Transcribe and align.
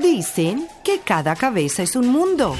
Dicen 0.00 0.68
que 0.84 1.00
cada 1.00 1.34
cabeza 1.34 1.82
es 1.82 1.96
un 1.96 2.06
mundo. 2.08 2.54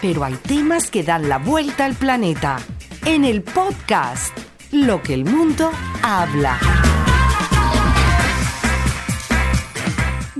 Pero 0.00 0.24
hay 0.24 0.34
temas 0.34 0.90
que 0.90 1.02
dan 1.02 1.28
la 1.28 1.38
vuelta 1.38 1.84
al 1.84 1.94
planeta. 1.94 2.56
En 3.04 3.24
el 3.24 3.42
podcast, 3.42 4.34
Lo 4.72 5.02
que 5.02 5.12
el 5.12 5.26
mundo 5.26 5.70
habla. 6.02 6.58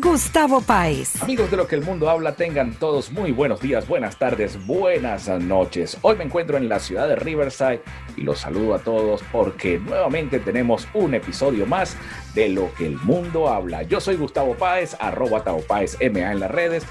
Gustavo 0.05 0.61
Páez. 0.61 1.23
Amigos 1.23 1.51
de 1.51 1.57
lo 1.57 1.67
que 1.67 1.77
el 1.77 1.83
mundo 1.83 2.11
habla, 2.11 2.37
tengan 2.37 2.75
todos 2.75 3.11
muy 3.11 3.33
buenos 3.33 3.63
días, 3.63 3.89
buenas 3.89 4.19
tardes, 4.19 4.65
buenas 4.67 5.29
noches. 5.29 5.97
Hoy 6.03 6.17
me 6.17 6.25
encuentro 6.25 6.59
en 6.59 6.69
la 6.69 6.79
ciudad 6.79 7.09
de 7.09 7.17
Riverside 7.17 7.81
y 8.15 8.21
los 8.21 8.41
saludo 8.41 8.75
a 8.75 8.81
todos 8.81 9.23
porque 9.33 9.79
nuevamente 9.79 10.41
tenemos 10.41 10.87
un 10.93 11.15
episodio 11.15 11.65
más 11.65 11.97
de 12.35 12.51
lo 12.51 12.73
que 12.75 12.85
el 12.85 12.99
mundo 12.99 13.49
habla. 13.49 13.83
Yo 13.85 13.99
soy 13.99 14.17
Gustavo 14.17 14.55
Páez, 14.57 14.95
arroba 15.01 15.43
Tavo 15.43 15.63
Páez 15.63 15.97
MA 15.99 16.33
en 16.33 16.41
las 16.41 16.51
redes. 16.51 16.85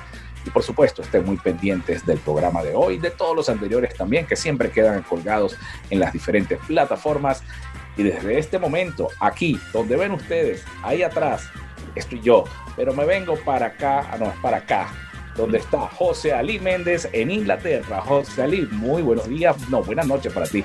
Y 0.43 0.50
por 0.50 0.64
supuesto, 0.64 1.04
estén 1.04 1.24
muy 1.24 1.38
pendientes 1.38 2.04
del 2.07 2.18
programa 2.18 2.64
de 2.64 2.74
hoy, 2.74 2.97
de 2.97 3.11
todos 3.11 3.36
los 3.36 3.47
anteriores 3.47 3.93
también, 3.93 4.25
que 4.25 4.36
siempre 4.36 4.71
quedan 4.71 5.04
colgados 5.04 5.55
en 5.91 6.00
las 6.00 6.14
diferentes 6.14 6.57
plataformas. 6.66 7.43
Y 7.96 8.02
desde 8.02 8.39
este 8.39 8.57
momento, 8.57 9.10
aquí, 9.19 9.60
donde 9.71 9.97
ven 9.97 10.14
ustedes, 10.14 10.66
ahí 10.82 11.04
atrás, 11.04 11.52
estoy 11.96 12.21
yo, 12.21 12.43
pero 12.75 12.93
me 12.93 13.06
vengo 13.06 13.36
para 13.38 13.68
acá, 13.68 14.10
ah, 14.11 14.18
no, 14.18 14.25
es 14.25 14.38
para 14.42 14.57
acá, 14.57 14.88
donde 15.36 15.60
está 15.60 15.79
José 15.79 16.33
Ali 16.33 16.60
Méndez 16.60 17.10
en 17.11 17.32
Inglaterra. 17.32 18.02
José 18.02 18.43
Ali, 18.43 18.68
muy 18.71 19.02
buenos 19.02 19.28
días, 19.28 19.56
no, 19.69 19.83
buenas 19.83 20.07
noches 20.07 20.32
para 20.32 20.47
ti. 20.47 20.64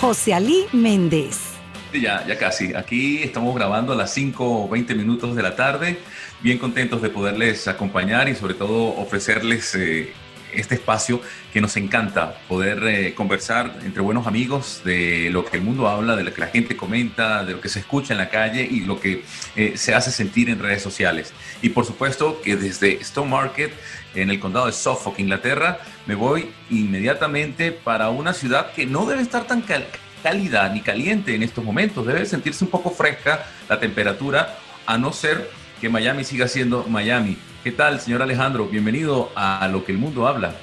José 0.00 0.34
Ali 0.34 0.66
Méndez. 0.72 1.54
Ya, 1.92 2.24
ya 2.26 2.38
casi. 2.38 2.74
Aquí 2.74 3.22
estamos 3.22 3.54
grabando 3.54 3.92
a 3.92 3.96
las 3.96 4.12
5 4.12 4.64
o 4.64 4.68
20 4.68 4.94
minutos 4.94 5.34
de 5.34 5.42
la 5.42 5.56
tarde. 5.56 5.98
Bien 6.42 6.58
contentos 6.58 7.02
de 7.02 7.08
poderles 7.08 7.66
acompañar 7.66 8.28
y 8.28 8.34
sobre 8.34 8.54
todo 8.54 8.94
ofrecerles 8.98 9.74
eh, 9.74 10.12
este 10.56 10.74
espacio 10.74 11.20
que 11.52 11.60
nos 11.60 11.76
encanta 11.76 12.38
poder 12.48 12.82
eh, 12.84 13.14
conversar 13.14 13.78
entre 13.84 14.02
buenos 14.02 14.26
amigos 14.26 14.82
de 14.84 15.30
lo 15.30 15.44
que 15.44 15.56
el 15.56 15.62
mundo 15.62 15.88
habla, 15.88 16.16
de 16.16 16.24
lo 16.24 16.34
que 16.34 16.40
la 16.40 16.48
gente 16.48 16.76
comenta, 16.76 17.44
de 17.44 17.52
lo 17.52 17.60
que 17.60 17.68
se 17.68 17.80
escucha 17.80 18.14
en 18.14 18.18
la 18.18 18.28
calle 18.28 18.62
y 18.62 18.80
lo 18.80 19.00
que 19.00 19.24
eh, 19.54 19.72
se 19.76 19.94
hace 19.94 20.10
sentir 20.10 20.50
en 20.50 20.58
redes 20.58 20.82
sociales. 20.82 21.32
Y 21.62 21.70
por 21.70 21.84
supuesto 21.84 22.40
que 22.42 22.56
desde 22.56 22.94
Stone 23.00 23.30
Market, 23.30 23.72
en 24.14 24.30
el 24.30 24.40
condado 24.40 24.66
de 24.66 24.72
Suffolk, 24.72 25.18
Inglaterra, 25.18 25.78
me 26.06 26.14
voy 26.14 26.50
inmediatamente 26.70 27.72
para 27.72 28.10
una 28.10 28.32
ciudad 28.32 28.72
que 28.72 28.86
no 28.86 29.06
debe 29.06 29.22
estar 29.22 29.46
tan 29.46 29.62
cálida 30.22 30.68
ni 30.70 30.80
caliente 30.80 31.34
en 31.34 31.42
estos 31.42 31.64
momentos, 31.64 32.06
debe 32.06 32.26
sentirse 32.26 32.64
un 32.64 32.70
poco 32.70 32.90
fresca 32.90 33.46
la 33.68 33.78
temperatura, 33.78 34.58
a 34.86 34.98
no 34.98 35.12
ser 35.12 35.50
que 35.80 35.88
Miami 35.88 36.24
siga 36.24 36.48
siendo 36.48 36.84
Miami. 36.88 37.36
¿Qué 37.66 37.72
tal, 37.72 37.98
señor 37.98 38.22
Alejandro? 38.22 38.68
Bienvenido 38.68 39.32
a 39.34 39.66
Lo 39.66 39.84
que 39.84 39.90
el 39.90 39.98
mundo 39.98 40.28
habla. 40.28 40.54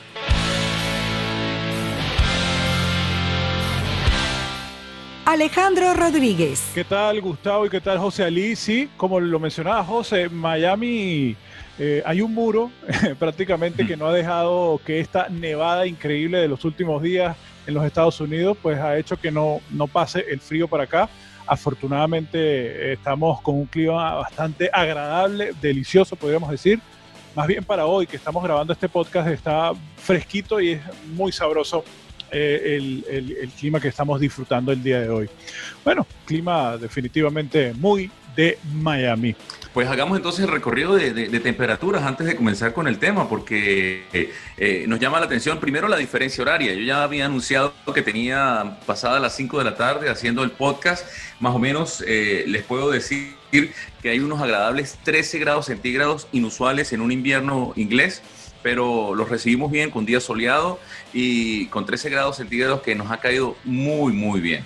Alejandro 5.26 5.94
Rodríguez. 5.96 6.72
¿Qué 6.74 6.86
tal, 6.86 7.20
Gustavo? 7.20 7.66
¿Y 7.66 7.70
qué 7.70 7.82
tal, 7.82 7.98
José 7.98 8.24
Ali? 8.24 8.56
Sí, 8.56 8.90
como 8.96 9.20
lo 9.20 9.38
mencionaba 9.38 9.84
José, 9.84 10.30
Miami 10.30 11.36
eh, 11.78 12.02
hay 12.06 12.22
un 12.22 12.34
muro 12.34 12.72
prácticamente 13.20 13.86
que 13.86 13.98
no 13.98 14.08
ha 14.08 14.14
dejado 14.14 14.80
que 14.86 15.02
esta 15.02 15.28
nevada 15.28 15.86
increíble 15.86 16.38
de 16.38 16.48
los 16.48 16.64
últimos 16.64 17.04
días 17.04 17.36
en 17.68 17.74
los 17.74 17.84
Estados 17.84 18.22
Unidos, 18.22 18.58
pues 18.62 18.80
ha 18.80 18.98
hecho 18.98 19.18
que 19.18 19.30
no, 19.30 19.60
no 19.72 19.88
pase 19.88 20.24
el 20.30 20.40
frío 20.40 20.70
para 20.70 20.86
acá. 20.86 21.10
Afortunadamente 21.48 22.38
eh, 22.40 22.94
estamos 22.94 23.42
con 23.42 23.56
un 23.56 23.66
clima 23.66 24.16
bastante 24.16 24.70
agradable, 24.72 25.52
delicioso, 25.60 26.16
podríamos 26.16 26.50
decir. 26.50 26.80
Más 27.36 27.48
bien 27.48 27.64
para 27.64 27.88
hoy 27.88 28.06
que 28.06 28.16
estamos 28.18 28.44
grabando 28.44 28.74
este 28.74 28.88
podcast 28.88 29.28
está 29.28 29.74
fresquito 29.98 30.62
y 30.62 30.74
es 30.74 30.82
muy 31.08 31.32
sabroso 31.32 31.84
eh, 32.34 33.04
el, 33.10 33.50
clima 33.60 33.80
que 33.80 33.88
estamos 33.88 34.20
disfrutando 34.20 34.72
el 34.72 34.82
día 34.82 35.02
de 35.02 35.10
hoy. 35.10 35.30
Bueno, 35.84 36.06
clima 36.26 36.78
definitivamente 36.78 37.74
muy 37.74 38.10
de 38.36 38.58
Miami. 38.74 39.36
Pues 39.74 39.88
hagamos 39.88 40.18
entonces 40.18 40.46
el 40.46 40.52
recorrido 40.52 40.96
de, 40.96 41.40
temperaturas 41.40 42.04
antes 42.04 42.28
de 42.28 42.36
comenzar 42.36 42.74
con 42.74 42.88
el 42.88 43.00
tema, 43.00 43.28
porque 43.28 44.04
eh, 44.58 44.86
nos 44.88 45.00
llama 45.00 45.20
la 45.20 45.26
atención 45.26 45.60
primero 45.60 45.88
la 45.88 45.98
diferencia 45.98 46.44
horaria. 46.44 46.74
Yo 46.74 46.82
ya 46.82 47.04
había 47.04 47.26
anunciado 47.26 47.74
que 47.94 48.04
tenía 48.04 48.78
pasada 48.86 49.20
las 49.20 49.36
5 49.36 49.58
de 49.58 49.64
la 49.64 49.76
tarde 49.76 50.10
haciendo 50.10 50.44
el 50.44 50.52
podcast, 50.52 51.08
más 51.40 51.56
o 51.56 51.60
menos 51.60 52.04
eh, 52.08 52.44
les 52.48 52.64
puedo 52.64 52.92
decir 52.92 53.36
que 54.02 54.10
hay 54.10 54.20
unos 54.20 54.42
agradables 54.42 54.98
13 55.04 55.40
grados 55.40 55.68
centígrados 55.68 56.28
inusuales 56.32 56.94
en 56.94 57.02
un 57.02 57.12
invierno 57.12 57.74
inglés 57.76 58.22
pero 58.64 59.14
los 59.14 59.30
recibimos 59.30 59.72
bien 59.72 59.92
con 59.92 60.06
día 60.06 60.20
soleado 60.20 60.80
y 61.14 61.68
con 61.68 61.86
13 61.86 62.10
grados 62.10 62.38
centígrados 62.38 62.82
que 62.82 62.96
nos 62.96 63.12
ha 63.12 63.18
caído 63.18 63.56
muy, 63.64 64.14
muy 64.14 64.40
bien. 64.40 64.66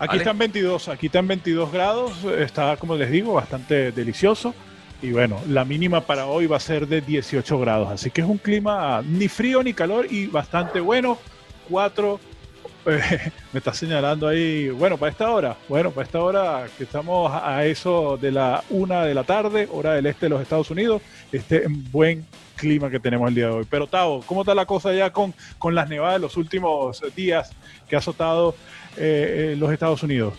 Aquí 0.00 0.18
están 0.18 0.38
22, 0.38 0.88
aquí 0.88 1.06
están 1.06 1.26
22 1.26 1.72
grados, 1.72 2.12
está 2.38 2.76
como 2.76 2.94
les 2.94 3.10
digo 3.10 3.32
bastante 3.32 3.90
delicioso 3.90 4.54
y 5.00 5.12
bueno, 5.12 5.40
la 5.48 5.64
mínima 5.64 6.02
para 6.02 6.26
hoy 6.26 6.46
va 6.46 6.56
a 6.56 6.60
ser 6.60 6.86
de 6.86 7.00
18 7.00 7.58
grados, 7.58 7.90
así 7.90 8.10
que 8.10 8.20
es 8.20 8.26
un 8.26 8.38
clima 8.38 9.02
ni 9.04 9.28
frío 9.28 9.62
ni 9.62 9.72
calor 9.72 10.06
y 10.10 10.26
bastante 10.26 10.80
bueno. 10.80 11.18
4 11.68 12.18
eh, 12.86 13.32
me 13.52 13.58
está 13.58 13.72
señalando 13.72 14.28
ahí, 14.28 14.70
bueno, 14.70 14.96
para 14.96 15.12
esta 15.12 15.30
hora, 15.30 15.56
bueno, 15.68 15.90
para 15.90 16.06
esta 16.06 16.22
hora 16.22 16.66
que 16.76 16.84
estamos 16.84 17.30
a 17.32 17.64
eso 17.64 18.16
de 18.16 18.32
la 18.32 18.62
una 18.70 19.04
de 19.04 19.14
la 19.14 19.24
tarde, 19.24 19.68
hora 19.72 19.94
del 19.94 20.06
este 20.06 20.26
de 20.26 20.30
los 20.30 20.42
Estados 20.42 20.70
Unidos, 20.70 21.02
este 21.32 21.64
buen 21.68 22.26
clima 22.56 22.90
que 22.90 23.00
tenemos 23.00 23.28
el 23.28 23.34
día 23.34 23.46
de 23.46 23.52
hoy. 23.52 23.66
Pero 23.68 23.86
Tavo, 23.86 24.22
¿cómo 24.26 24.42
está 24.42 24.54
la 24.54 24.66
cosa 24.66 24.92
ya 24.92 25.12
con, 25.12 25.34
con 25.58 25.74
las 25.74 25.88
nevadas 25.88 26.14
de 26.14 26.20
los 26.20 26.36
últimos 26.36 27.02
días 27.14 27.50
que 27.88 27.96
ha 27.96 28.00
azotado 28.00 28.54
eh, 28.96 29.54
los 29.58 29.72
Estados 29.72 30.02
Unidos? 30.02 30.34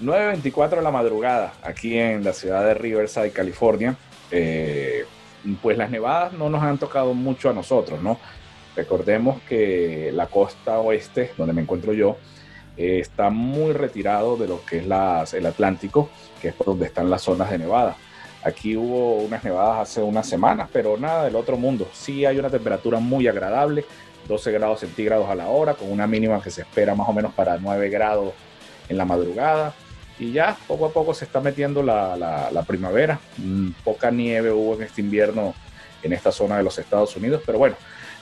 9.24 0.00 0.76
de 0.76 0.82
la 0.82 0.90
madrugada 0.90 1.54
aquí 1.62 1.98
en 1.98 2.22
la 2.22 2.32
ciudad 2.32 2.64
de 2.64 2.74
Riverside, 2.74 3.32
California. 3.32 3.96
Eh, 4.30 5.04
pues 5.62 5.78
las 5.78 5.90
nevadas 5.90 6.32
no 6.32 6.50
nos 6.50 6.62
han 6.62 6.78
tocado 6.78 7.14
mucho 7.14 7.50
a 7.50 7.52
nosotros, 7.52 8.02
¿no? 8.02 8.18
Recordemos 8.78 9.42
que 9.42 10.12
la 10.14 10.28
costa 10.28 10.78
oeste, 10.78 11.32
donde 11.36 11.52
me 11.52 11.62
encuentro 11.62 11.92
yo, 11.92 12.16
eh, 12.76 13.00
está 13.00 13.28
muy 13.28 13.72
retirado 13.72 14.36
de 14.36 14.46
lo 14.46 14.64
que 14.64 14.78
es 14.78 14.84
el 15.34 15.46
Atlántico, 15.46 16.08
que 16.40 16.48
es 16.48 16.54
donde 16.64 16.86
están 16.86 17.10
las 17.10 17.22
zonas 17.22 17.50
de 17.50 17.58
nevada. 17.58 17.96
Aquí 18.44 18.76
hubo 18.76 19.16
unas 19.16 19.42
nevadas 19.42 19.90
hace 19.90 20.00
unas 20.00 20.28
semanas, 20.28 20.68
pero 20.72 20.96
nada 20.96 21.24
del 21.24 21.34
otro 21.34 21.56
mundo. 21.56 21.88
Sí 21.92 22.24
hay 22.24 22.38
una 22.38 22.50
temperatura 22.50 23.00
muy 23.00 23.26
agradable, 23.26 23.84
12 24.28 24.52
grados 24.52 24.78
centígrados 24.78 25.28
a 25.28 25.34
la 25.34 25.48
hora, 25.48 25.74
con 25.74 25.90
una 25.90 26.06
mínima 26.06 26.40
que 26.40 26.50
se 26.52 26.60
espera 26.60 26.94
más 26.94 27.08
o 27.08 27.12
menos 27.12 27.34
para 27.34 27.58
9 27.58 27.88
grados 27.88 28.32
en 28.88 28.96
la 28.96 29.04
madrugada. 29.04 29.74
Y 30.20 30.30
ya 30.30 30.56
poco 30.68 30.86
a 30.86 30.92
poco 30.92 31.14
se 31.14 31.24
está 31.24 31.40
metiendo 31.40 31.82
la, 31.82 32.16
la, 32.16 32.62
primavera. 32.62 33.18
Mm, 33.38 33.70
poca 33.82 34.12
nieve 34.12 34.52
hubo 34.52 34.76
en 34.76 34.82
este 34.82 35.00
invierno 35.00 35.52
en 36.00 36.12
esta 36.12 36.30
zona 36.30 36.58
de 36.58 36.62
los 36.62 36.78
Estados 36.78 37.16
Unidos, 37.16 37.42
pero 37.44 37.58
bueno, 37.58 37.74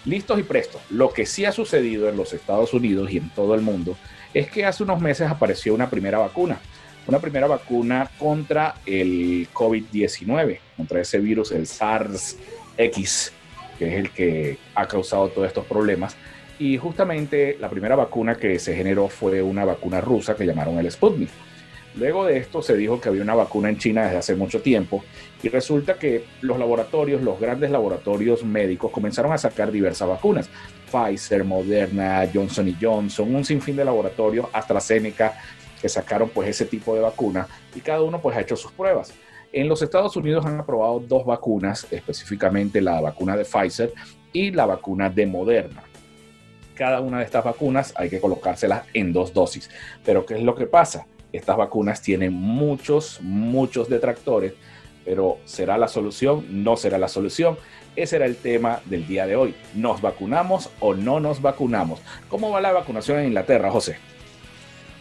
listos 0.06 0.38
y 0.38 0.42
prestos. 0.42 0.80
Lo 0.88 1.12
que 1.12 1.26
sí 1.26 1.44
ha 1.44 1.52
sucedido 1.52 2.08
en 2.08 2.16
los 2.16 2.32
Estados 2.32 2.72
Unidos 2.72 3.10
y 3.10 3.18
en 3.18 3.28
todo 3.30 3.54
el 3.54 3.60
mundo 3.60 3.96
es 4.32 4.50
que 4.50 4.64
hace 4.64 4.82
unos 4.82 5.00
meses 5.00 5.28
apareció 5.30 5.74
una 5.74 5.90
primera 5.90 6.18
vacuna. 6.18 6.58
Una 7.06 7.20
primera 7.20 7.46
vacuna 7.46 8.10
contra 8.18 8.76
el 8.84 9.46
COVID-19, 9.52 10.58
contra 10.76 11.00
ese 11.00 11.18
virus, 11.18 11.52
el 11.52 11.66
SARS-X 11.66 13.32
que 13.78 13.88
es 13.88 13.94
el 13.94 14.10
que 14.10 14.58
ha 14.74 14.86
causado 14.86 15.28
todos 15.28 15.48
estos 15.48 15.64
problemas. 15.66 16.16
Y 16.58 16.78
justamente 16.78 17.56
la 17.60 17.68
primera 17.68 17.96
vacuna 17.96 18.36
que 18.36 18.58
se 18.58 18.74
generó 18.74 19.08
fue 19.08 19.42
una 19.42 19.64
vacuna 19.64 20.00
rusa 20.00 20.34
que 20.34 20.46
llamaron 20.46 20.78
el 20.78 20.90
Sputnik. 20.90 21.28
Luego 21.96 22.26
de 22.26 22.38
esto 22.38 22.62
se 22.62 22.76
dijo 22.76 23.00
que 23.00 23.08
había 23.08 23.22
una 23.22 23.34
vacuna 23.34 23.68
en 23.68 23.78
China 23.78 24.04
desde 24.04 24.18
hace 24.18 24.34
mucho 24.34 24.60
tiempo 24.60 25.02
y 25.46 25.48
resulta 25.48 25.94
que 25.94 26.24
los 26.40 26.58
laboratorios, 26.58 27.22
los 27.22 27.38
grandes 27.38 27.70
laboratorios 27.70 28.42
médicos 28.42 28.90
comenzaron 28.90 29.32
a 29.32 29.38
sacar 29.38 29.70
diversas 29.70 30.08
vacunas. 30.08 30.50
Pfizer, 30.90 31.44
Moderna, 31.44 32.28
Johnson 32.34 32.76
Johnson, 32.80 33.32
un 33.32 33.44
sinfín 33.44 33.76
de 33.76 33.84
laboratorios, 33.84 34.48
AstraZeneca, 34.52 35.38
que 35.80 35.88
sacaron 35.88 36.30
pues 36.30 36.48
ese 36.48 36.64
tipo 36.64 36.96
de 36.96 37.00
vacuna 37.00 37.46
y 37.76 37.80
cada 37.80 38.02
uno 38.02 38.20
pues 38.20 38.36
ha 38.36 38.40
hecho 38.40 38.56
sus 38.56 38.72
pruebas. 38.72 39.14
En 39.52 39.68
los 39.68 39.82
Estados 39.82 40.16
Unidos 40.16 40.44
han 40.44 40.58
aprobado 40.58 40.98
dos 40.98 41.24
vacunas, 41.24 41.86
específicamente 41.92 42.80
la 42.80 43.00
vacuna 43.00 43.36
de 43.36 43.44
Pfizer 43.44 43.94
y 44.32 44.50
la 44.50 44.66
vacuna 44.66 45.10
de 45.10 45.26
Moderna. 45.26 45.84
Cada 46.74 47.00
una 47.00 47.18
de 47.18 47.24
estas 47.24 47.44
vacunas 47.44 47.94
hay 47.96 48.10
que 48.10 48.20
colocárselas 48.20 48.82
en 48.94 49.12
dos 49.12 49.32
dosis. 49.32 49.70
Pero 50.04 50.26
¿qué 50.26 50.34
es 50.34 50.42
lo 50.42 50.56
que 50.56 50.66
pasa? 50.66 51.06
Estas 51.32 51.56
vacunas 51.56 52.02
tienen 52.02 52.32
muchos, 52.32 53.20
muchos 53.22 53.88
detractores 53.88 54.54
Pero 55.06 55.38
¿será 55.46 55.78
la 55.78 55.88
solución? 55.88 56.44
¿No 56.50 56.76
será 56.76 56.98
la 56.98 57.08
solución? 57.08 57.56
Ese 57.94 58.16
era 58.16 58.26
el 58.26 58.36
tema 58.36 58.80
del 58.84 59.06
día 59.06 59.26
de 59.26 59.36
hoy. 59.36 59.54
¿Nos 59.74 60.02
vacunamos 60.02 60.68
o 60.80 60.92
no 60.92 61.20
nos 61.20 61.40
vacunamos? 61.40 62.00
¿Cómo 62.28 62.50
va 62.50 62.60
la 62.60 62.72
vacunación 62.72 63.20
en 63.20 63.28
Inglaterra, 63.28 63.70
José? 63.70 63.96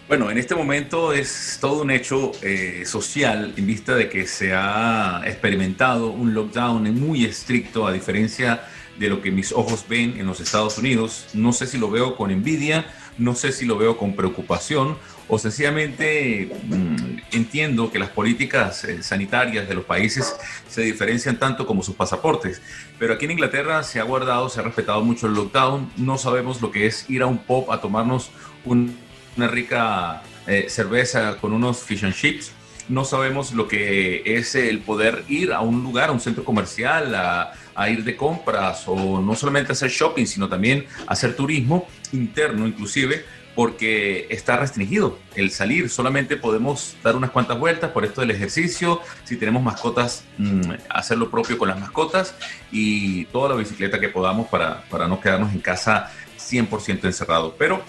Bueno, 0.07 0.29
en 0.29 0.37
este 0.37 0.53
momento 0.53 1.11
es 1.11 1.57
todo 1.59 1.81
un 1.81 1.89
hecho 1.89 2.31
eh, 2.43 2.83
social 2.85 3.53
en 3.57 3.65
vista 3.65 3.95
de 3.95 4.07
que 4.07 4.27
se 4.27 4.53
ha 4.53 5.23
experimentado 5.25 6.11
un 6.11 6.35
lockdown 6.35 6.93
muy 6.99 7.25
estricto 7.25 7.87
a 7.87 7.91
diferencia 7.91 8.51
de 8.55 8.61
lo 8.99 9.21
que 9.21 9.31
mis 9.31 9.51
ojos 9.51 9.85
ven 9.87 10.19
en 10.19 10.25
los 10.25 10.39
Estados 10.39 10.77
Unidos. 10.77 11.27
No 11.33 11.53
sé 11.53 11.67
si 11.67 11.77
lo 11.77 11.89
veo 11.89 12.15
con 12.15 12.31
envidia, 12.31 12.85
no 13.17 13.35
sé 13.35 13.51
si 13.51 13.65
lo 13.65 13.77
veo 13.77 13.97
con 13.97 14.15
preocupación 14.15 14.97
o 15.27 15.39
sencillamente 15.39 16.51
mm, 16.65 17.17
entiendo 17.31 17.91
que 17.91 17.97
las 17.97 18.09
políticas 18.09 18.83
eh, 18.83 19.01
sanitarias 19.01 19.67
de 19.67 19.73
los 19.73 19.85
países 19.85 20.35
se 20.69 20.81
diferencian 20.81 21.37
tanto 21.39 21.65
como 21.65 21.81
sus 21.81 21.95
pasaportes. 21.95 22.61
Pero 22.99 23.13
aquí 23.13 23.25
en 23.25 23.31
Inglaterra 23.31 23.83
se 23.83 23.99
ha 23.99 24.03
guardado, 24.03 24.49
se 24.49 24.59
ha 24.59 24.63
respetado 24.63 25.01
mucho 25.03 25.27
el 25.27 25.33
lockdown. 25.33 25.91
No 25.97 26.17
sabemos 26.17 26.61
lo 26.61 26.71
que 26.71 26.85
es 26.85 27.09
ir 27.09 27.23
a 27.23 27.27
un 27.27 27.39
pub 27.39 27.71
a 27.71 27.81
tomarnos 27.81 28.29
una 28.65 29.47
rica 29.47 30.21
eh, 30.47 30.67
cerveza 30.69 31.37
con 31.37 31.53
unos 31.53 31.79
fish 31.83 32.05
and 32.05 32.13
chips. 32.13 32.51
No 32.87 33.03
sabemos 33.03 33.51
lo 33.53 33.67
que 33.67 34.21
es 34.25 34.53
el 34.53 34.79
poder 34.79 35.23
ir 35.27 35.53
a 35.53 35.61
un 35.61 35.81
lugar, 35.81 36.09
a 36.09 36.11
un 36.11 36.19
centro 36.19 36.43
comercial, 36.43 37.15
a, 37.15 37.53
a 37.75 37.89
ir 37.89 38.03
de 38.03 38.15
compras 38.15 38.83
o 38.87 39.21
no 39.21 39.35
solamente 39.35 39.73
hacer 39.73 39.89
shopping, 39.89 40.25
sino 40.25 40.47
también 40.47 40.85
hacer 41.07 41.35
turismo 41.35 41.87
interno 42.11 42.65
inclusive 42.65 43.25
porque 43.55 44.27
está 44.29 44.57
restringido 44.57 45.17
el 45.35 45.49
salir. 45.49 45.89
Solamente 45.89 46.35
podemos 46.35 46.97
dar 47.01 47.15
unas 47.15 47.31
cuantas 47.31 47.57
vueltas 47.57 47.91
por 47.91 48.03
esto 48.03 48.21
del 48.21 48.31
ejercicio. 48.31 49.01
Si 49.23 49.37
tenemos 49.37 49.63
mascotas, 49.63 50.25
mm, 50.37 50.71
hacer 50.89 51.17
lo 51.17 51.31
propio 51.31 51.57
con 51.57 51.69
las 51.69 51.79
mascotas 51.79 52.35
y 52.71 53.25
toda 53.25 53.49
la 53.49 53.55
bicicleta 53.55 53.99
que 53.99 54.09
podamos 54.09 54.47
para, 54.47 54.81
para 54.89 55.07
no 55.07 55.21
quedarnos 55.21 55.53
en 55.53 55.59
casa 55.59 56.11
100% 56.37 57.05
encerrados. 57.05 57.53
Pero 57.57 57.81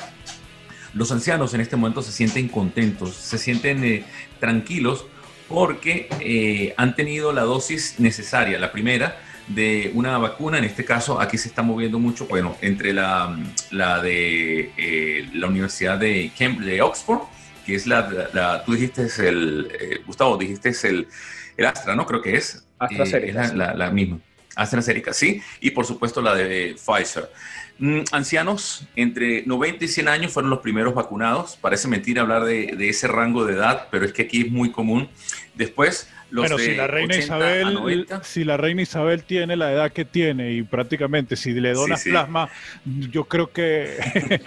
los 0.95 1.11
ancianos 1.11 1.53
en 1.53 1.61
este 1.61 1.77
momento 1.77 2.01
se 2.01 2.13
sienten 2.13 2.49
contentos, 2.49 3.15
se 3.15 3.37
sienten 3.37 3.85
eh, 3.85 4.05
tranquilos 4.39 5.07
porque 5.49 6.09
eh, 6.21 6.75
han 6.77 6.97
tenido 6.97 7.33
la 7.33 7.43
dosis 7.43 7.97
necesaria, 7.99 8.59
la 8.59 8.73
primera, 8.73 9.21
de 9.49 9.91
una 9.95 10.19
vacuna, 10.19 10.59
en 10.59 10.65
este 10.65 10.85
caso 10.85 11.21
aquí 11.21 11.39
se 11.39 11.49
está 11.49 11.63
moviendo 11.63 11.99
mucho, 11.99 12.27
bueno, 12.27 12.57
entre 12.61 12.93
la, 12.93 13.37
la 13.71 14.03
de 14.03 14.73
eh, 14.77 15.29
la 15.35 15.47
Universidad 15.47 15.99
de, 15.99 16.33
Cambridge, 16.37 16.69
de 16.69 16.83
Oxford, 16.83 17.21
que 17.65 17.75
es 17.75 17.87
la, 17.87 18.63
tú 18.65 18.75
dijiste 18.75 19.09
el, 19.27 19.69
eh, 19.79 20.01
Gustavo, 20.07 20.37
dijiste 20.37 20.71
el, 20.89 21.09
el 21.57 21.67
Astra, 21.67 21.95
¿no? 21.95 22.07
Creo 22.07 22.23
que 22.23 22.37
es. 22.37 22.65
AstraZeneca. 22.79 23.45
es 23.45 23.55
la, 23.55 23.75
la, 23.75 23.91
misma. 23.91 24.19
AstraZeneca, 24.55 25.13
sí, 25.13 25.41
y 25.61 25.71
por 25.71 25.87
supuesto 25.87 26.21
la 26.21 26.35
de 26.35 26.77
Pfizer. 26.77 27.31
Mm, 27.79 28.01
ancianos 28.13 28.87
entre 28.97 29.45
90 29.45 29.85
y 29.85 29.89
100 29.89 30.09
años 30.09 30.33
fueron 30.33 30.51
los 30.51 30.61
primeros 30.61 30.95
vacunados. 30.95 31.57
Parece 31.61 31.89
mentira 31.89 32.23
hablar 32.23 32.45
de, 32.45 32.75
de, 32.77 32.89
ese 32.89 33.07
rango 33.07 33.45
de 33.45 33.55
edad, 33.55 33.89
pero 33.91 34.07
es 34.07 34.13
que 34.13 34.23
aquí 34.23 34.43
es 34.43 34.51
muy 34.51 34.71
común. 34.71 35.09
Después, 35.55 36.09
los 36.31 36.49
bueno, 36.49 36.59
si 36.59 36.75
la 36.75 36.87
reina 36.89 37.17
Isabel, 37.17 38.07
si 38.23 38.45
la 38.45 38.57
reina 38.57 38.83
Isabel 38.83 39.23
tiene 39.23 39.57
la 39.57 39.73
edad 39.73 39.93
que 39.93 40.05
tiene 40.05 40.53
y 40.53 40.63
prácticamente 40.63 41.37
si 41.37 41.53
le 41.53 41.73
donas 41.73 42.01
sí, 42.01 42.05
sí. 42.05 42.11
plasma, 42.11 42.49
yo 42.85 43.25
creo 43.25 43.53
que 43.53 43.97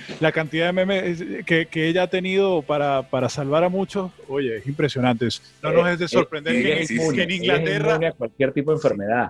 la 0.19 0.31
cantidad 0.31 0.67
de 0.67 0.73
memes 0.73 1.23
que, 1.45 1.67
que 1.67 1.87
ella 1.87 2.03
ha 2.03 2.07
tenido 2.07 2.61
para, 2.63 3.03
para, 3.03 3.29
salvar 3.29 3.63
a 3.63 3.69
muchos, 3.69 4.11
oye, 4.27 4.57
es 4.57 4.67
impresionante. 4.67 5.27
No 5.63 5.71
nos 5.71 5.89
es 5.89 5.99
de 5.99 6.07
sorprender 6.07 6.55
eh, 6.55 6.85
que, 6.85 6.93
inmune, 6.93 7.15
que, 7.15 7.23
en 7.23 7.31
Inglaterra 7.31 7.99
a 8.07 8.11
cualquier 8.11 8.51
tipo 8.51 8.71
de 8.71 8.77
enfermedad. 8.77 9.29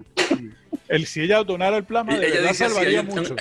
El, 0.88 1.06
si 1.06 1.22
ella 1.22 1.44
donara 1.44 1.78
el 1.78 1.84
plasma, 1.84 2.18
de 2.18 2.25
ella 2.25 2.36
verdad 2.36 2.50
dice, 2.50 2.68
salvaría 2.68 3.01
si 3.01 3.07
mucho. 3.07 3.36